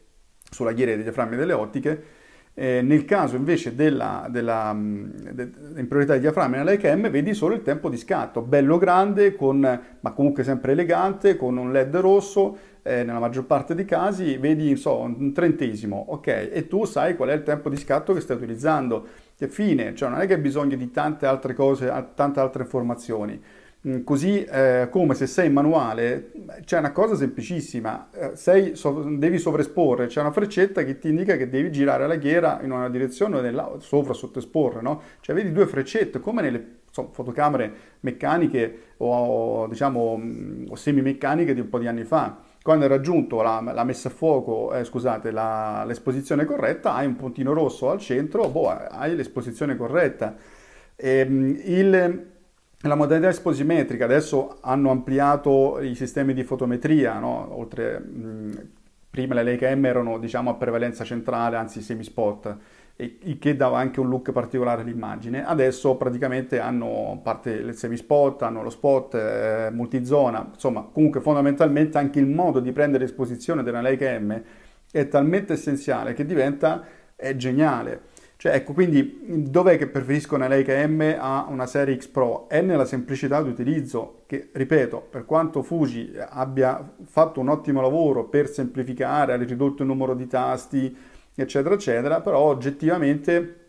sulla 0.51 0.73
ghiera 0.73 0.95
dei 0.95 1.03
diaframmi 1.03 1.37
delle 1.37 1.53
ottiche, 1.53 2.05
eh, 2.55 2.81
nel 2.81 3.05
caso 3.05 3.37
invece 3.37 3.75
della, 3.75 4.29
della 4.31 4.75
de, 4.75 5.51
in 5.77 5.87
priorità 5.89 6.15
di 6.15 6.21
diaframmi 6.21 6.53
nella 6.53 6.71
Leica 6.71 6.95
M 6.97 7.11
vedi 7.11 7.35
solo 7.35 7.55
il 7.55 7.61
tempo 7.61 7.91
di 7.91 7.99
scatto, 7.99 8.41
bello 8.41 8.79
grande, 8.79 9.35
con, 9.35 9.61
ma 10.01 10.13
comunque 10.13 10.43
sempre 10.43 10.73
elegante, 10.73 11.37
con 11.37 11.59
un 11.59 11.71
LED 11.71 11.97
rosso, 11.97 12.57
eh, 12.83 13.03
nella 13.05 13.19
maggior 13.19 13.45
parte 13.45 13.75
dei 13.75 13.85
casi 13.85 14.39
vedi 14.39 14.75
so, 14.77 15.01
un 15.01 15.35
trentesimo, 15.35 16.03
ok, 16.09 16.49
e 16.51 16.67
tu 16.67 16.87
sai 16.87 17.15
qual 17.15 17.29
è 17.29 17.35
il 17.35 17.43
tempo 17.43 17.69
di 17.69 17.77
scatto 17.77 18.15
che 18.15 18.21
stai 18.21 18.37
utilizzando 18.37 19.07
che 19.37 19.49
fine, 19.49 19.95
cioè 19.95 20.09
non 20.09 20.21
è 20.21 20.27
che 20.27 20.35
hai 20.35 20.41
bisogno 20.41 20.77
di 20.77 20.91
tante 20.91 21.27
altre 21.27 21.55
cose, 21.55 21.93
tante 22.15 22.41
altre 22.41 22.63
informazioni. 22.63 23.41
Mm, 23.87 24.03
così 24.03 24.43
eh, 24.45 24.89
come 24.91 25.15
se 25.15 25.27
sei 25.27 25.47
in 25.49 25.53
manuale, 25.53 26.33
c'è 26.65 26.79
una 26.79 26.93
cosa 26.93 27.15
semplicissima, 27.15 28.09
eh, 28.13 28.31
sei, 28.35 28.75
so, 28.75 29.03
devi 29.03 29.39
sovraesporre, 29.39 30.07
c'è 30.07 30.21
una 30.21 30.33
freccetta 30.33 30.83
che 30.83 30.99
ti 30.99 31.09
indica 31.09 31.37
che 31.37 31.49
devi 31.49 31.71
girare 31.71 32.07
la 32.07 32.17
ghiera 32.17 32.61
in 32.63 32.73
una 32.73 32.89
direzione 32.89 33.37
o 33.37 33.41
nell'altra, 33.41 33.81
sovra 33.81 34.15
sottoesporre, 34.15 34.81
no? 34.81 35.03
Cioè 35.21 35.35
vedi 35.35 35.53
due 35.53 35.67
freccette, 35.67 36.19
come 36.19 36.43
nelle 36.43 36.77
so, 36.91 37.11
fotocamere 37.13 37.73
meccaniche 38.01 38.79
o 38.99 39.67
diciamo 39.69 40.17
mm, 40.17 40.67
o 40.71 40.75
semimeccaniche 40.75 41.53
di 41.53 41.61
un 41.61 41.69
po' 41.69 41.79
di 41.79 41.87
anni 41.87 42.05
fa 42.05 42.39
quando 42.67 42.85
hai 42.85 42.91
raggiunto 42.91 43.43
la, 43.43 43.61
la 43.61 43.85
messa 43.85 44.09
a 44.09 44.11
fuoco, 44.11 44.75
eh, 44.75 44.83
scusate, 44.83 45.31
la, 45.31 45.85
l'esposizione 45.87 46.45
corretta, 46.45 46.95
hai 46.95 47.07
un 47.07 47.15
puntino 47.15 47.53
rosso 47.53 47.91
al 47.91 48.01
centro, 48.01 48.49
boh, 48.49 48.71
hai 48.71 49.15
l'esposizione 49.15 49.77
corretta. 49.77 50.35
Ehm, 50.97 51.61
il, 51.63 52.27
la 52.81 52.95
modalità 52.97 53.29
esposimetrica 53.29 54.05
adesso 54.05 54.59
hanno 54.63 54.91
ampliato 54.91 55.79
i 55.81 55.95
sistemi 55.95 56.35
di 56.35 56.43
fotometria, 56.43 57.21
no? 57.21 57.57
Oltre, 57.57 58.01
mh, 58.01 58.69
prima 59.17 59.33
le 59.33 59.43
Leica 59.43 59.75
M 59.75 59.83
erano 59.87 60.19
diciamo 60.19 60.51
a 60.51 60.55
prevalenza 60.55 61.03
centrale, 61.03 61.57
anzi 61.57 61.81
semi-spot 61.81 62.57
il 62.99 63.39
che 63.39 63.57
dava 63.57 63.79
anche 63.79 64.01
un 64.01 64.09
look 64.09 64.33
particolare 64.33 64.83
all'immagine. 64.83 65.45
Adesso 65.45 65.97
praticamente 65.97 66.59
hanno, 66.59 67.21
parte 67.23 67.51
il 67.51 67.75
semi-spot, 67.75 68.43
hanno 68.43 68.63
lo 68.63 68.71
spot, 68.71 69.15
eh, 69.15 69.69
multizona, 69.73 70.51
insomma 70.53 70.89
comunque 70.91 71.21
fondamentalmente 71.21 71.99
anche 71.99 72.19
il 72.19 72.27
modo 72.27 72.61
di 72.61 72.73
prendere 72.73 73.05
esposizione 73.05 73.63
della 73.63 73.81
Leica 73.81 74.19
M 74.19 74.41
è 74.91 75.09
talmente 75.09 75.55
essenziale 75.55 76.15
che 76.15 76.25
diventa 76.25 76.85
è 77.15 77.35
geniale. 77.37 78.15
Cioè, 78.39 78.53
ecco, 78.53 78.75
quindi 78.75 79.49
dov'è 79.49 79.79
che 79.79 79.87
preferisco 79.87 80.35
una 80.35 80.47
Leica 80.47 80.87
M 80.87 81.17
a 81.19 81.47
una 81.49 81.65
serie 81.67 81.99
X 81.99 82.09
Pro? 82.09 82.49
È 82.49 82.61
nella 82.61 82.85
semplicità 82.85 83.43
di 83.43 83.49
utilizzo, 83.49 84.23
che 84.27 84.51
ripeto, 84.53 85.07
per 85.11 85.25
quanto 85.25 85.63
Fuji 85.63 86.13
abbia 86.19 86.95
fatto 87.05 87.41
un 87.41 87.49
ottimo 87.49 87.81
lavoro 87.81 88.29
per 88.29 88.51
semplificare, 88.51 89.33
ha 89.33 89.37
ridotto 89.37 89.83
il 89.83 89.89
numero 89.89 90.15
di 90.15 90.27
tasti, 90.27 90.95
eccetera, 91.35 91.75
eccetera, 91.75 92.21
però 92.21 92.41
oggettivamente 92.41 93.66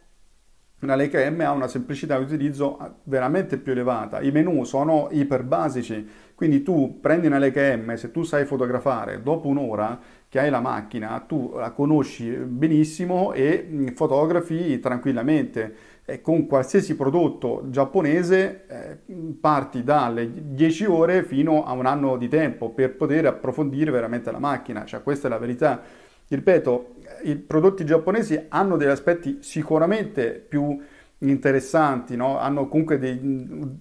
una 0.79 0.95
Leica 0.95 1.27
M 1.29 1.39
ha 1.41 1.51
una 1.51 1.67
semplicità 1.67 2.17
di 2.17 2.23
utilizzo 2.23 2.99
veramente 3.03 3.57
più 3.57 3.71
elevata, 3.71 4.21
i 4.21 4.31
menu 4.31 4.63
sono 4.63 5.07
iper 5.11 5.43
basici, 5.43 6.07
quindi 6.35 6.61
tu 6.61 6.99
prendi 7.01 7.25
una 7.25 7.39
Leica 7.39 7.75
M, 7.75 7.95
se 7.95 8.11
tu 8.11 8.21
sai 8.21 8.45
fotografare, 8.45 9.23
dopo 9.23 9.47
un'ora 9.47 9.99
che 10.29 10.39
hai 10.39 10.49
la 10.49 10.59
macchina, 10.59 11.23
tu 11.25 11.53
la 11.55 11.71
conosci 11.71 12.29
benissimo 12.29 13.33
e 13.33 13.65
mm, 13.67 13.87
fotografi 13.95 14.79
tranquillamente. 14.79 15.75
E 16.05 16.21
con 16.21 16.47
qualsiasi 16.47 16.95
prodotto 16.95 17.65
giapponese 17.69 18.65
eh, 18.67 18.97
parti 19.41 19.83
dalle 19.83 20.53
10 20.53 20.85
ore 20.85 21.23
fino 21.23 21.65
a 21.65 21.73
un 21.73 21.85
anno 21.85 22.15
di 22.15 22.29
tempo 22.29 22.69
per 22.69 22.95
poter 22.95 23.25
approfondire 23.25 23.91
veramente 23.91 24.31
la 24.31 24.39
macchina, 24.39 24.85
cioè 24.85 25.03
questa 25.03 25.27
è 25.27 25.29
la 25.29 25.37
verità. 25.37 25.81
Ripeto, 26.29 26.95
i 27.23 27.35
prodotti 27.35 27.85
giapponesi 27.85 28.45
hanno 28.49 28.75
degli 28.75 28.89
aspetti 28.89 29.37
sicuramente 29.41 30.33
più 30.33 30.77
interessanti, 31.19 32.15
no? 32.15 32.37
hanno 32.37 32.67
comunque 32.67 32.99
dei, 32.99 33.19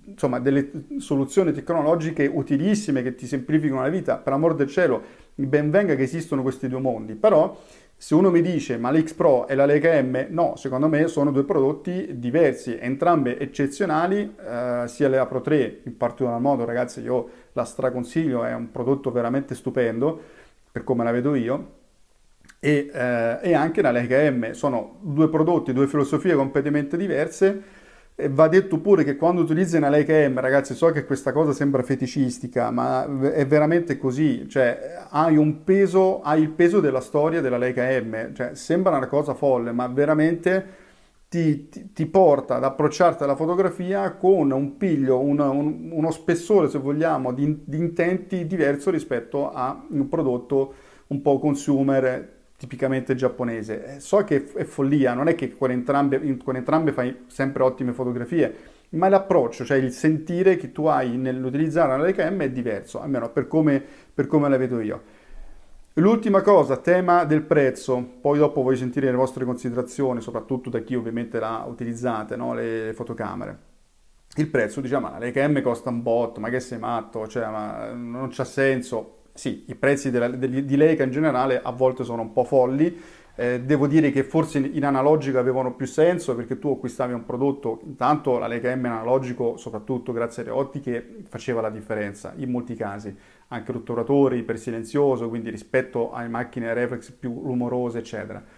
insomma, 0.07 0.39
delle 0.39 0.71
soluzioni 0.99 1.53
tecnologiche 1.53 2.27
utilissime 2.27 3.03
che 3.03 3.15
ti 3.15 3.27
semplificano 3.27 3.83
la 3.83 3.89
vita, 3.89 4.17
per 4.17 4.33
amor 4.33 4.55
del 4.55 4.69
cielo, 4.69 5.03
ben 5.35 5.71
venga 5.71 5.95
che 5.97 6.03
esistono 6.03 6.43
questi 6.43 6.69
due 6.69 6.81
mondi, 6.81 7.15
però 7.15 7.59
se 7.99 8.15
uno 8.15 8.31
mi 8.31 8.43
dice 8.43 8.77
ma 8.77 8.91
l'X 8.91 9.15
Pro 9.15 9.49
e 9.49 9.55
la 9.55 9.67
Lega 9.67 10.01
M, 10.01 10.27
no, 10.31 10.55
secondo 10.57 10.89
me 10.89 11.09
sono 11.09 11.31
due 11.31 11.45
prodotti 11.45 12.19
diversi, 12.19 12.77
entrambe 12.79 13.39
eccezionali, 13.39 14.35
eh, 14.39 14.85
sia 14.87 15.09
la 15.09 15.27
Pro 15.27 15.41
3 15.41 15.81
in 15.85 15.97
particolar 15.97 16.41
modo, 16.41 16.65
ragazzi, 16.65 17.01
io 17.01 17.29
la 17.53 17.65
straconsiglio, 17.65 18.45
è 18.45 18.55
un 18.55 18.71
prodotto 18.71 19.11
veramente 19.11 19.55
stupendo 19.55 20.45
per 20.71 20.85
come 20.85 21.05
la 21.05 21.11
vedo 21.11 21.35
io, 21.35 21.76
e, 22.59 22.91
eh, 22.93 23.39
e 23.43 23.55
anche 23.55 23.83
M. 23.83 24.51
Sono 24.53 24.99
due 25.03 25.29
prodotti, 25.29 25.73
due 25.73 25.87
filosofie 25.87 26.35
completamente 26.35 26.97
diverse. 26.97 27.63
E 28.19 28.31
va 28.31 28.49
detto 28.49 28.79
pure 28.79 29.05
che 29.05 29.17
quando 29.17 29.43
utilizzi 29.43 29.77
una 29.77 29.91
Leica 29.91 30.15
M, 30.27 30.41
ragazzi, 30.41 30.75
so 30.75 30.91
che 30.91 31.05
questa 31.05 31.33
cosa 31.33 31.53
sembra 31.53 31.83
feticistica, 31.83 32.71
ma 32.71 33.05
è 33.31 33.47
veramente 33.47 33.99
così, 33.99 34.49
cioè 34.49 35.05
hai 35.11 35.37
un 35.37 35.65
peso, 35.65 36.23
hai 36.23 36.41
il 36.41 36.49
peso 36.49 36.81
della 36.81 37.01
storia 37.01 37.43
della 37.43 37.59
Leica 37.59 37.85
M, 38.01 38.33
cioè 38.33 38.55
sembra 38.55 38.97
una 38.97 39.07
cosa 39.07 39.35
folle, 39.35 39.71
ma 39.73 39.87
veramente 39.89 40.67
ti, 41.29 41.69
ti, 41.69 41.93
ti 41.93 42.07
porta 42.07 42.57
ad 42.57 42.65
approcciarti 42.65 43.23
alla 43.23 43.37
fotografia 43.37 44.11
con 44.13 44.51
un 44.51 44.79
piglio, 44.79 45.21
un, 45.21 45.39
un, 45.39 45.91
uno 45.93 46.11
spessore, 46.11 46.71
se 46.71 46.79
vogliamo, 46.79 47.35
di, 47.35 47.65
di 47.67 47.77
intenti 47.77 48.47
diverso 48.47 48.91
rispetto 48.91 49.53
a 49.53 49.85
un 49.91 50.09
prodotto 50.09 50.75
un 51.09 51.21
po' 51.21 51.39
consumer 51.39 52.36
tipicamente 52.57 53.15
giapponese. 53.15 53.97
Eh, 53.97 54.01
so 54.01 54.25
che 54.25 54.47
è 54.55 54.65
follia, 54.65 55.15
non 55.15 55.29
è 55.29 55.35
che 55.35 55.57
con 55.57 55.71
entrambe, 55.71 56.37
con 56.43 56.57
entrambe 56.57 56.93
fai 56.93 57.25
sempre 57.27 57.63
ottime 57.63 57.93
fotografie, 57.93 58.55
ma 58.91 59.09
l'approccio, 59.09 59.65
cioè 59.65 59.77
il 59.77 59.93
sentire 59.93 60.57
che 60.57 60.73
tu 60.73 60.87
hai 60.87 61.17
nell'utilizzare 61.17 61.95
una 61.95 62.03
Leica 62.03 62.29
M 62.31 62.41
è 62.41 62.51
diverso, 62.51 63.01
almeno 63.01 63.31
per 63.31 63.47
come, 63.47 63.83
per 64.13 64.27
come 64.27 64.49
la 64.49 64.57
vedo 64.57 64.81
io. 64.81 65.25
L'ultima 65.95 66.43
cosa, 66.43 66.77
tema 66.77 67.25
del 67.25 67.43
prezzo, 67.43 68.19
poi 68.21 68.39
dopo 68.39 68.63
voglio 68.63 68.77
sentire 68.77 69.11
le 69.11 69.17
vostre 69.17 69.47
considerazioni, 69.47 70.21
soprattutto 70.21 70.69
da 70.69 70.81
chi 70.81 70.95
ovviamente 70.95 71.39
la 71.39 71.65
utilizzate, 71.67 72.37
no? 72.37 72.53
le, 72.55 72.93
fotocamere. 72.95 73.59
Il 74.37 74.49
prezzo, 74.49 74.83
diciamo, 74.83 75.09
la 75.11 75.19
Leica 75.19 75.47
M 75.49 75.63
costa 75.63 75.89
un 75.89 76.03
botto, 76.03 76.39
ma 76.39 76.51
che 76.51 76.61
sei 76.61 76.79
matto, 76.79 77.27
cioè, 77.27 77.47
non 77.95 78.29
c'ha 78.31 78.45
senso 78.45 79.16
sì, 79.37 79.65
i 79.67 79.75
prezzi 79.75 80.11
della, 80.11 80.29
di, 80.29 80.65
di 80.65 80.77
Leica 80.77 81.05
in 81.05 81.11
generale 81.11 81.61
a 81.63 81.71
volte 81.71 82.05
sono 82.05 82.23
un 82.23 82.33
po' 82.33 82.45
folli. 82.45 83.01
Eh, 83.39 83.61
devo 83.61 83.87
dire 83.87 84.11
che 84.11 84.25
forse 84.25 84.59
in, 84.59 84.71
in 84.73 84.85
analogico 84.85 85.39
avevano 85.39 85.75
più 85.75 85.87
senso 85.87 86.35
perché 86.35 86.59
tu 86.59 86.71
acquistavi 86.71 87.13
un 87.13 87.27
prodotto, 87.27 87.81
intanto 87.85 88.39
la 88.39 88.47
Leica 88.47 88.75
M 88.75 88.81
in 88.81 88.87
analogico, 88.87 89.59
soprattutto 89.59 90.13
grazie 90.13 90.43
alle 90.43 90.53
ottiche, 90.53 91.19
faceva 91.29 91.61
la 91.61 91.69
differenza 91.69 92.33
in 92.37 92.51
molti 92.51 92.75
casi, 92.75 93.15
anche 93.49 93.73
rotturatori 93.73 94.43
per 94.43 94.59
silenzioso, 94.59 95.29
quindi 95.29 95.51
rispetto 95.51 96.13
alle 96.13 96.29
macchine 96.29 96.73
reflex 96.73 97.11
più 97.11 97.43
rumorose, 97.45 97.99
eccetera 97.99 98.56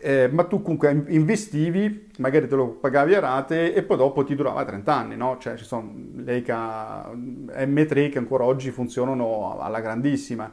eh, 0.00 0.28
ma 0.28 0.44
tu 0.44 0.62
comunque 0.62 1.04
investivi, 1.08 2.10
magari 2.18 2.46
te 2.46 2.54
lo 2.54 2.68
pagavi 2.70 3.14
a 3.14 3.20
rate 3.20 3.74
e 3.74 3.82
poi 3.82 3.96
dopo 3.96 4.24
ti 4.24 4.34
durava 4.34 4.64
30 4.64 4.94
anni, 4.94 5.16
no? 5.16 5.38
Cioè 5.38 5.56
ci 5.56 5.64
sono 5.64 5.92
Leica 6.16 7.10
M3 7.10 8.10
che 8.10 8.18
ancora 8.18 8.44
oggi 8.44 8.70
funzionano 8.70 9.58
alla 9.58 9.80
grandissima. 9.80 10.52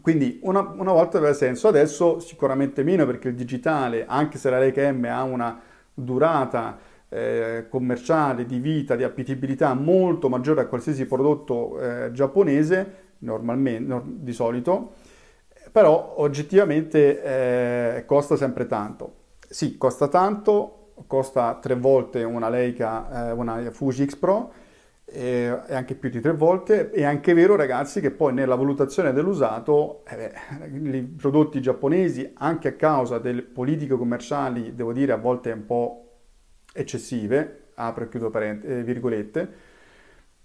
Quindi 0.00 0.40
una, 0.42 0.60
una, 0.60 0.92
volta 0.92 1.18
aveva 1.18 1.32
senso, 1.32 1.68
adesso 1.68 2.20
sicuramente 2.20 2.82
meno 2.82 3.04
perché 3.06 3.28
il 3.28 3.34
digitale, 3.34 4.06
anche 4.06 4.38
se 4.38 4.48
la 4.50 4.58
Leica 4.58 4.90
M 4.90 5.04
ha 5.04 5.22
una 5.22 5.60
durata 5.92 6.78
eh, 7.08 7.66
commerciale, 7.68 8.46
di 8.46 8.58
vita, 8.58 8.96
di 8.96 9.02
appetibilità 9.02 9.74
molto 9.74 10.28
maggiore 10.28 10.62
a 10.62 10.66
qualsiasi 10.66 11.06
prodotto 11.06 11.78
eh, 11.80 12.12
giapponese, 12.12 13.08
normalmente, 13.18 14.02
di 14.06 14.32
solito, 14.32 14.94
però 15.70 16.14
oggettivamente 16.16 17.22
eh, 17.22 18.04
costa 18.04 18.36
sempre 18.36 18.66
tanto. 18.66 19.14
Sì, 19.48 19.76
costa 19.76 20.08
tanto, 20.08 20.92
costa 21.06 21.58
tre 21.60 21.74
volte 21.74 22.22
una 22.24 22.48
Leica, 22.48 23.28
eh, 23.28 23.32
una 23.32 23.70
Fuji 23.70 24.06
X 24.06 24.16
Pro, 24.16 24.52
e 25.12 25.48
anche 25.70 25.96
più 25.96 26.08
di 26.08 26.20
tre 26.20 26.32
volte. 26.32 26.90
È 26.90 27.02
anche 27.04 27.34
vero, 27.34 27.56
ragazzi, 27.56 28.00
che 28.00 28.10
poi 28.12 28.32
nella 28.32 28.54
valutazione 28.54 29.12
dell'usato 29.12 30.04
eh, 30.08 30.32
i 30.72 31.02
prodotti 31.02 31.60
giapponesi, 31.60 32.32
anche 32.36 32.68
a 32.68 32.72
causa 32.74 33.18
delle 33.18 33.42
politiche 33.42 33.96
commerciali, 33.96 34.74
devo 34.74 34.92
dire 34.92 35.12
a 35.12 35.16
volte 35.16 35.50
un 35.50 35.66
po' 35.66 36.04
eccessive, 36.72 37.70
apro 37.74 38.04
e 38.04 38.08
chiudo 38.08 38.30
parente, 38.30 38.68
eh, 38.68 38.82
virgolette, 38.84 39.52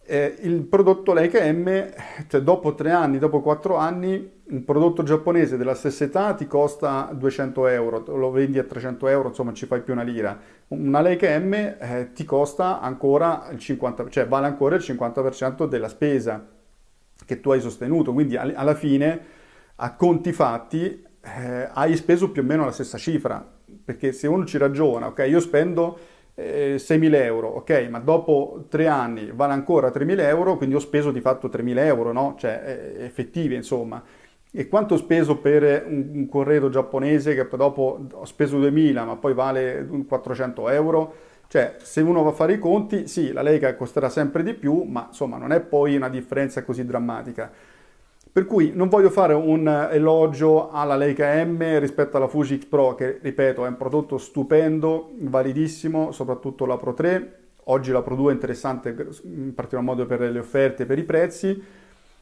eh, 0.03 0.35
il 0.41 0.61
prodotto 0.63 1.13
Leica 1.13 1.43
M, 1.51 1.91
cioè 2.27 2.41
dopo 2.41 2.73
tre 2.73 2.91
anni, 2.91 3.19
dopo 3.19 3.41
quattro 3.41 3.75
anni, 3.75 4.34
un 4.47 4.63
prodotto 4.63 5.01
giapponese 5.01 5.57
della 5.57 5.73
stessa 5.73 6.03
età 6.03 6.33
ti 6.33 6.45
costa 6.45 7.09
200 7.11 7.67
euro, 7.67 8.03
lo 8.15 8.29
vendi 8.29 8.59
a 8.59 8.63
300 8.63 9.07
euro, 9.07 9.29
insomma 9.29 9.53
ci 9.53 9.65
fai 9.65 9.81
più 9.81 9.93
una 9.93 10.03
lira. 10.03 10.39
Una 10.67 11.01
Leica 11.01 11.37
M 11.39 11.53
eh, 11.53 12.11
ti 12.13 12.25
costa 12.25 12.79
ancora 12.79 13.47
il 13.51 13.57
50%, 13.57 14.09
cioè 14.09 14.27
vale 14.27 14.45
ancora 14.45 14.75
il 14.75 14.81
50% 14.81 15.67
della 15.67 15.87
spesa 15.87 16.47
che 17.25 17.39
tu 17.39 17.51
hai 17.51 17.59
sostenuto, 17.59 18.13
quindi 18.13 18.35
alla 18.37 18.75
fine 18.75 19.33
a 19.77 19.95
conti 19.95 20.31
fatti 20.31 21.03
eh, 21.21 21.69
hai 21.73 21.95
speso 21.95 22.29
più 22.29 22.43
o 22.43 22.45
meno 22.45 22.65
la 22.65 22.71
stessa 22.71 22.97
cifra, 22.97 23.43
perché 23.83 24.11
se 24.11 24.27
uno 24.27 24.45
ci 24.45 24.57
ragiona, 24.59 25.07
ok, 25.07 25.25
io 25.27 25.39
spendo 25.39 25.97
eh, 26.35 26.75
6.000 26.77 27.15
euro, 27.15 27.47
ok, 27.47 27.87
ma 27.89 27.99
dopo 27.99 28.65
tre 28.69 28.87
anni 28.87 29.31
vale 29.33 29.53
ancora 29.53 29.89
3.000 29.89 30.19
euro, 30.19 30.57
quindi 30.57 30.75
ho 30.75 30.79
speso 30.79 31.09
di 31.11 31.21
fatto 31.21 31.47
3.000 31.47 31.77
euro, 31.79 32.11
no? 32.11 32.35
Cioè 32.37 32.93
eh, 32.97 33.05
effettive, 33.05 33.55
insomma. 33.55 34.03
E 34.57 34.69
quanto 34.69 34.93
ho 34.93 34.97
speso 34.97 35.39
per 35.39 35.83
un, 35.85 36.11
un 36.13 36.29
corredo 36.29 36.69
giapponese 36.69 37.35
che 37.35 37.43
poi 37.43 37.59
dopo 37.59 37.99
ho 38.09 38.23
speso 38.23 38.57
2.000, 38.57 39.05
ma 39.05 39.17
poi 39.17 39.33
vale 39.33 39.85
400 40.07 40.69
euro? 40.69 41.13
Cioè, 41.47 41.75
se 41.81 41.99
uno 41.99 42.23
va 42.23 42.29
a 42.29 42.33
fare 42.33 42.53
i 42.53 42.59
conti, 42.59 43.05
sì, 43.07 43.33
la 43.33 43.41
Lega 43.41 43.75
costerà 43.75 44.07
sempre 44.07 44.43
di 44.43 44.53
più, 44.53 44.83
ma 44.83 45.07
insomma 45.09 45.35
non 45.37 45.51
è 45.51 45.59
poi 45.59 45.97
una 45.97 46.07
differenza 46.07 46.63
così 46.63 46.85
drammatica. 46.85 47.51
Per 48.31 48.45
cui 48.45 48.71
non 48.73 48.87
voglio 48.87 49.09
fare 49.09 49.33
un 49.33 49.67
elogio 49.91 50.69
alla 50.69 50.95
Leica 50.95 51.43
M 51.43 51.79
rispetto 51.79 52.15
alla 52.15 52.27
Fuji 52.29 52.59
X 52.59 52.65
Pro, 52.65 52.95
che 52.95 53.19
ripeto 53.21 53.65
è 53.65 53.67
un 53.67 53.75
prodotto 53.75 54.17
stupendo, 54.17 55.11
validissimo, 55.19 56.13
soprattutto 56.13 56.65
la 56.65 56.77
Pro 56.77 56.93
3. 56.93 57.39
Oggi 57.65 57.91
la 57.91 58.01
Pro 58.01 58.15
2 58.15 58.31
è 58.31 58.33
interessante 58.33 58.95
in 59.23 59.53
particolar 59.53 59.83
modo 59.83 60.05
per 60.05 60.21
le 60.21 60.39
offerte 60.39 60.83
e 60.83 60.85
per 60.85 60.97
i 60.97 61.03
prezzi, 61.03 61.61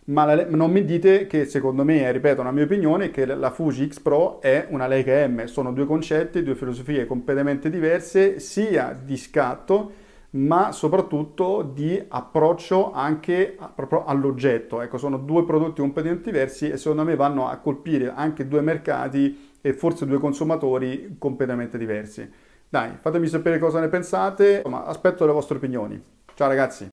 ma 0.06 0.26
la, 0.26 0.46
non 0.50 0.72
mi 0.72 0.84
dite 0.86 1.28
che 1.28 1.46
secondo 1.46 1.84
me, 1.84 2.12
ripeto, 2.12 2.42
una 2.42 2.52
mia 2.52 2.64
opinione, 2.64 3.12
che 3.12 3.26
la 3.26 3.52
Fuji 3.52 3.90
X 3.90 4.00
Pro 4.00 4.42
è 4.42 4.68
una 4.70 4.88
Leica 4.88 5.28
M. 5.28 5.46
Sono 5.46 5.72
due 5.72 5.86
concetti, 5.86 6.44
due 6.44 6.56
filosofie 6.56 7.06
completamente 7.06 7.70
diverse, 7.70 8.40
sia 8.40 8.98
di 9.02 9.18
scatto 9.18 10.02
ma 10.34 10.72
soprattutto 10.72 11.62
di 11.62 12.04
approccio 12.08 12.92
anche 12.92 13.56
proprio 13.76 14.06
all'oggetto. 14.06 14.82
Ecco, 14.82 14.98
sono 14.98 15.18
due 15.18 15.46
prodotti 15.46 15.82
completamente 15.82 16.32
diversi 16.32 16.70
e 16.70 16.78
secondo 16.78 17.04
me 17.04 17.16
vanno 17.16 17.48
a 17.48 17.58
colpire 17.58 18.12
anche 18.16 18.48
due 18.48 18.62
mercati 18.62 19.52
e 19.62 19.74
forse 19.74 20.06
due 20.06 20.20
consumatori 20.20 21.16
completamente 21.20 21.78
diversi. 21.78 22.30
Dai, 22.68 22.98
fatemi 23.00 23.28
sapere 23.28 23.60
cosa 23.60 23.80
ne 23.80 23.88
pensate, 23.90 24.58
insomma, 24.58 24.86
aspetto 24.86 25.26
le 25.26 25.32
vostre 25.32 25.58
opinioni. 25.58 26.02
Ciao 26.34 26.48
ragazzi! 26.48 26.93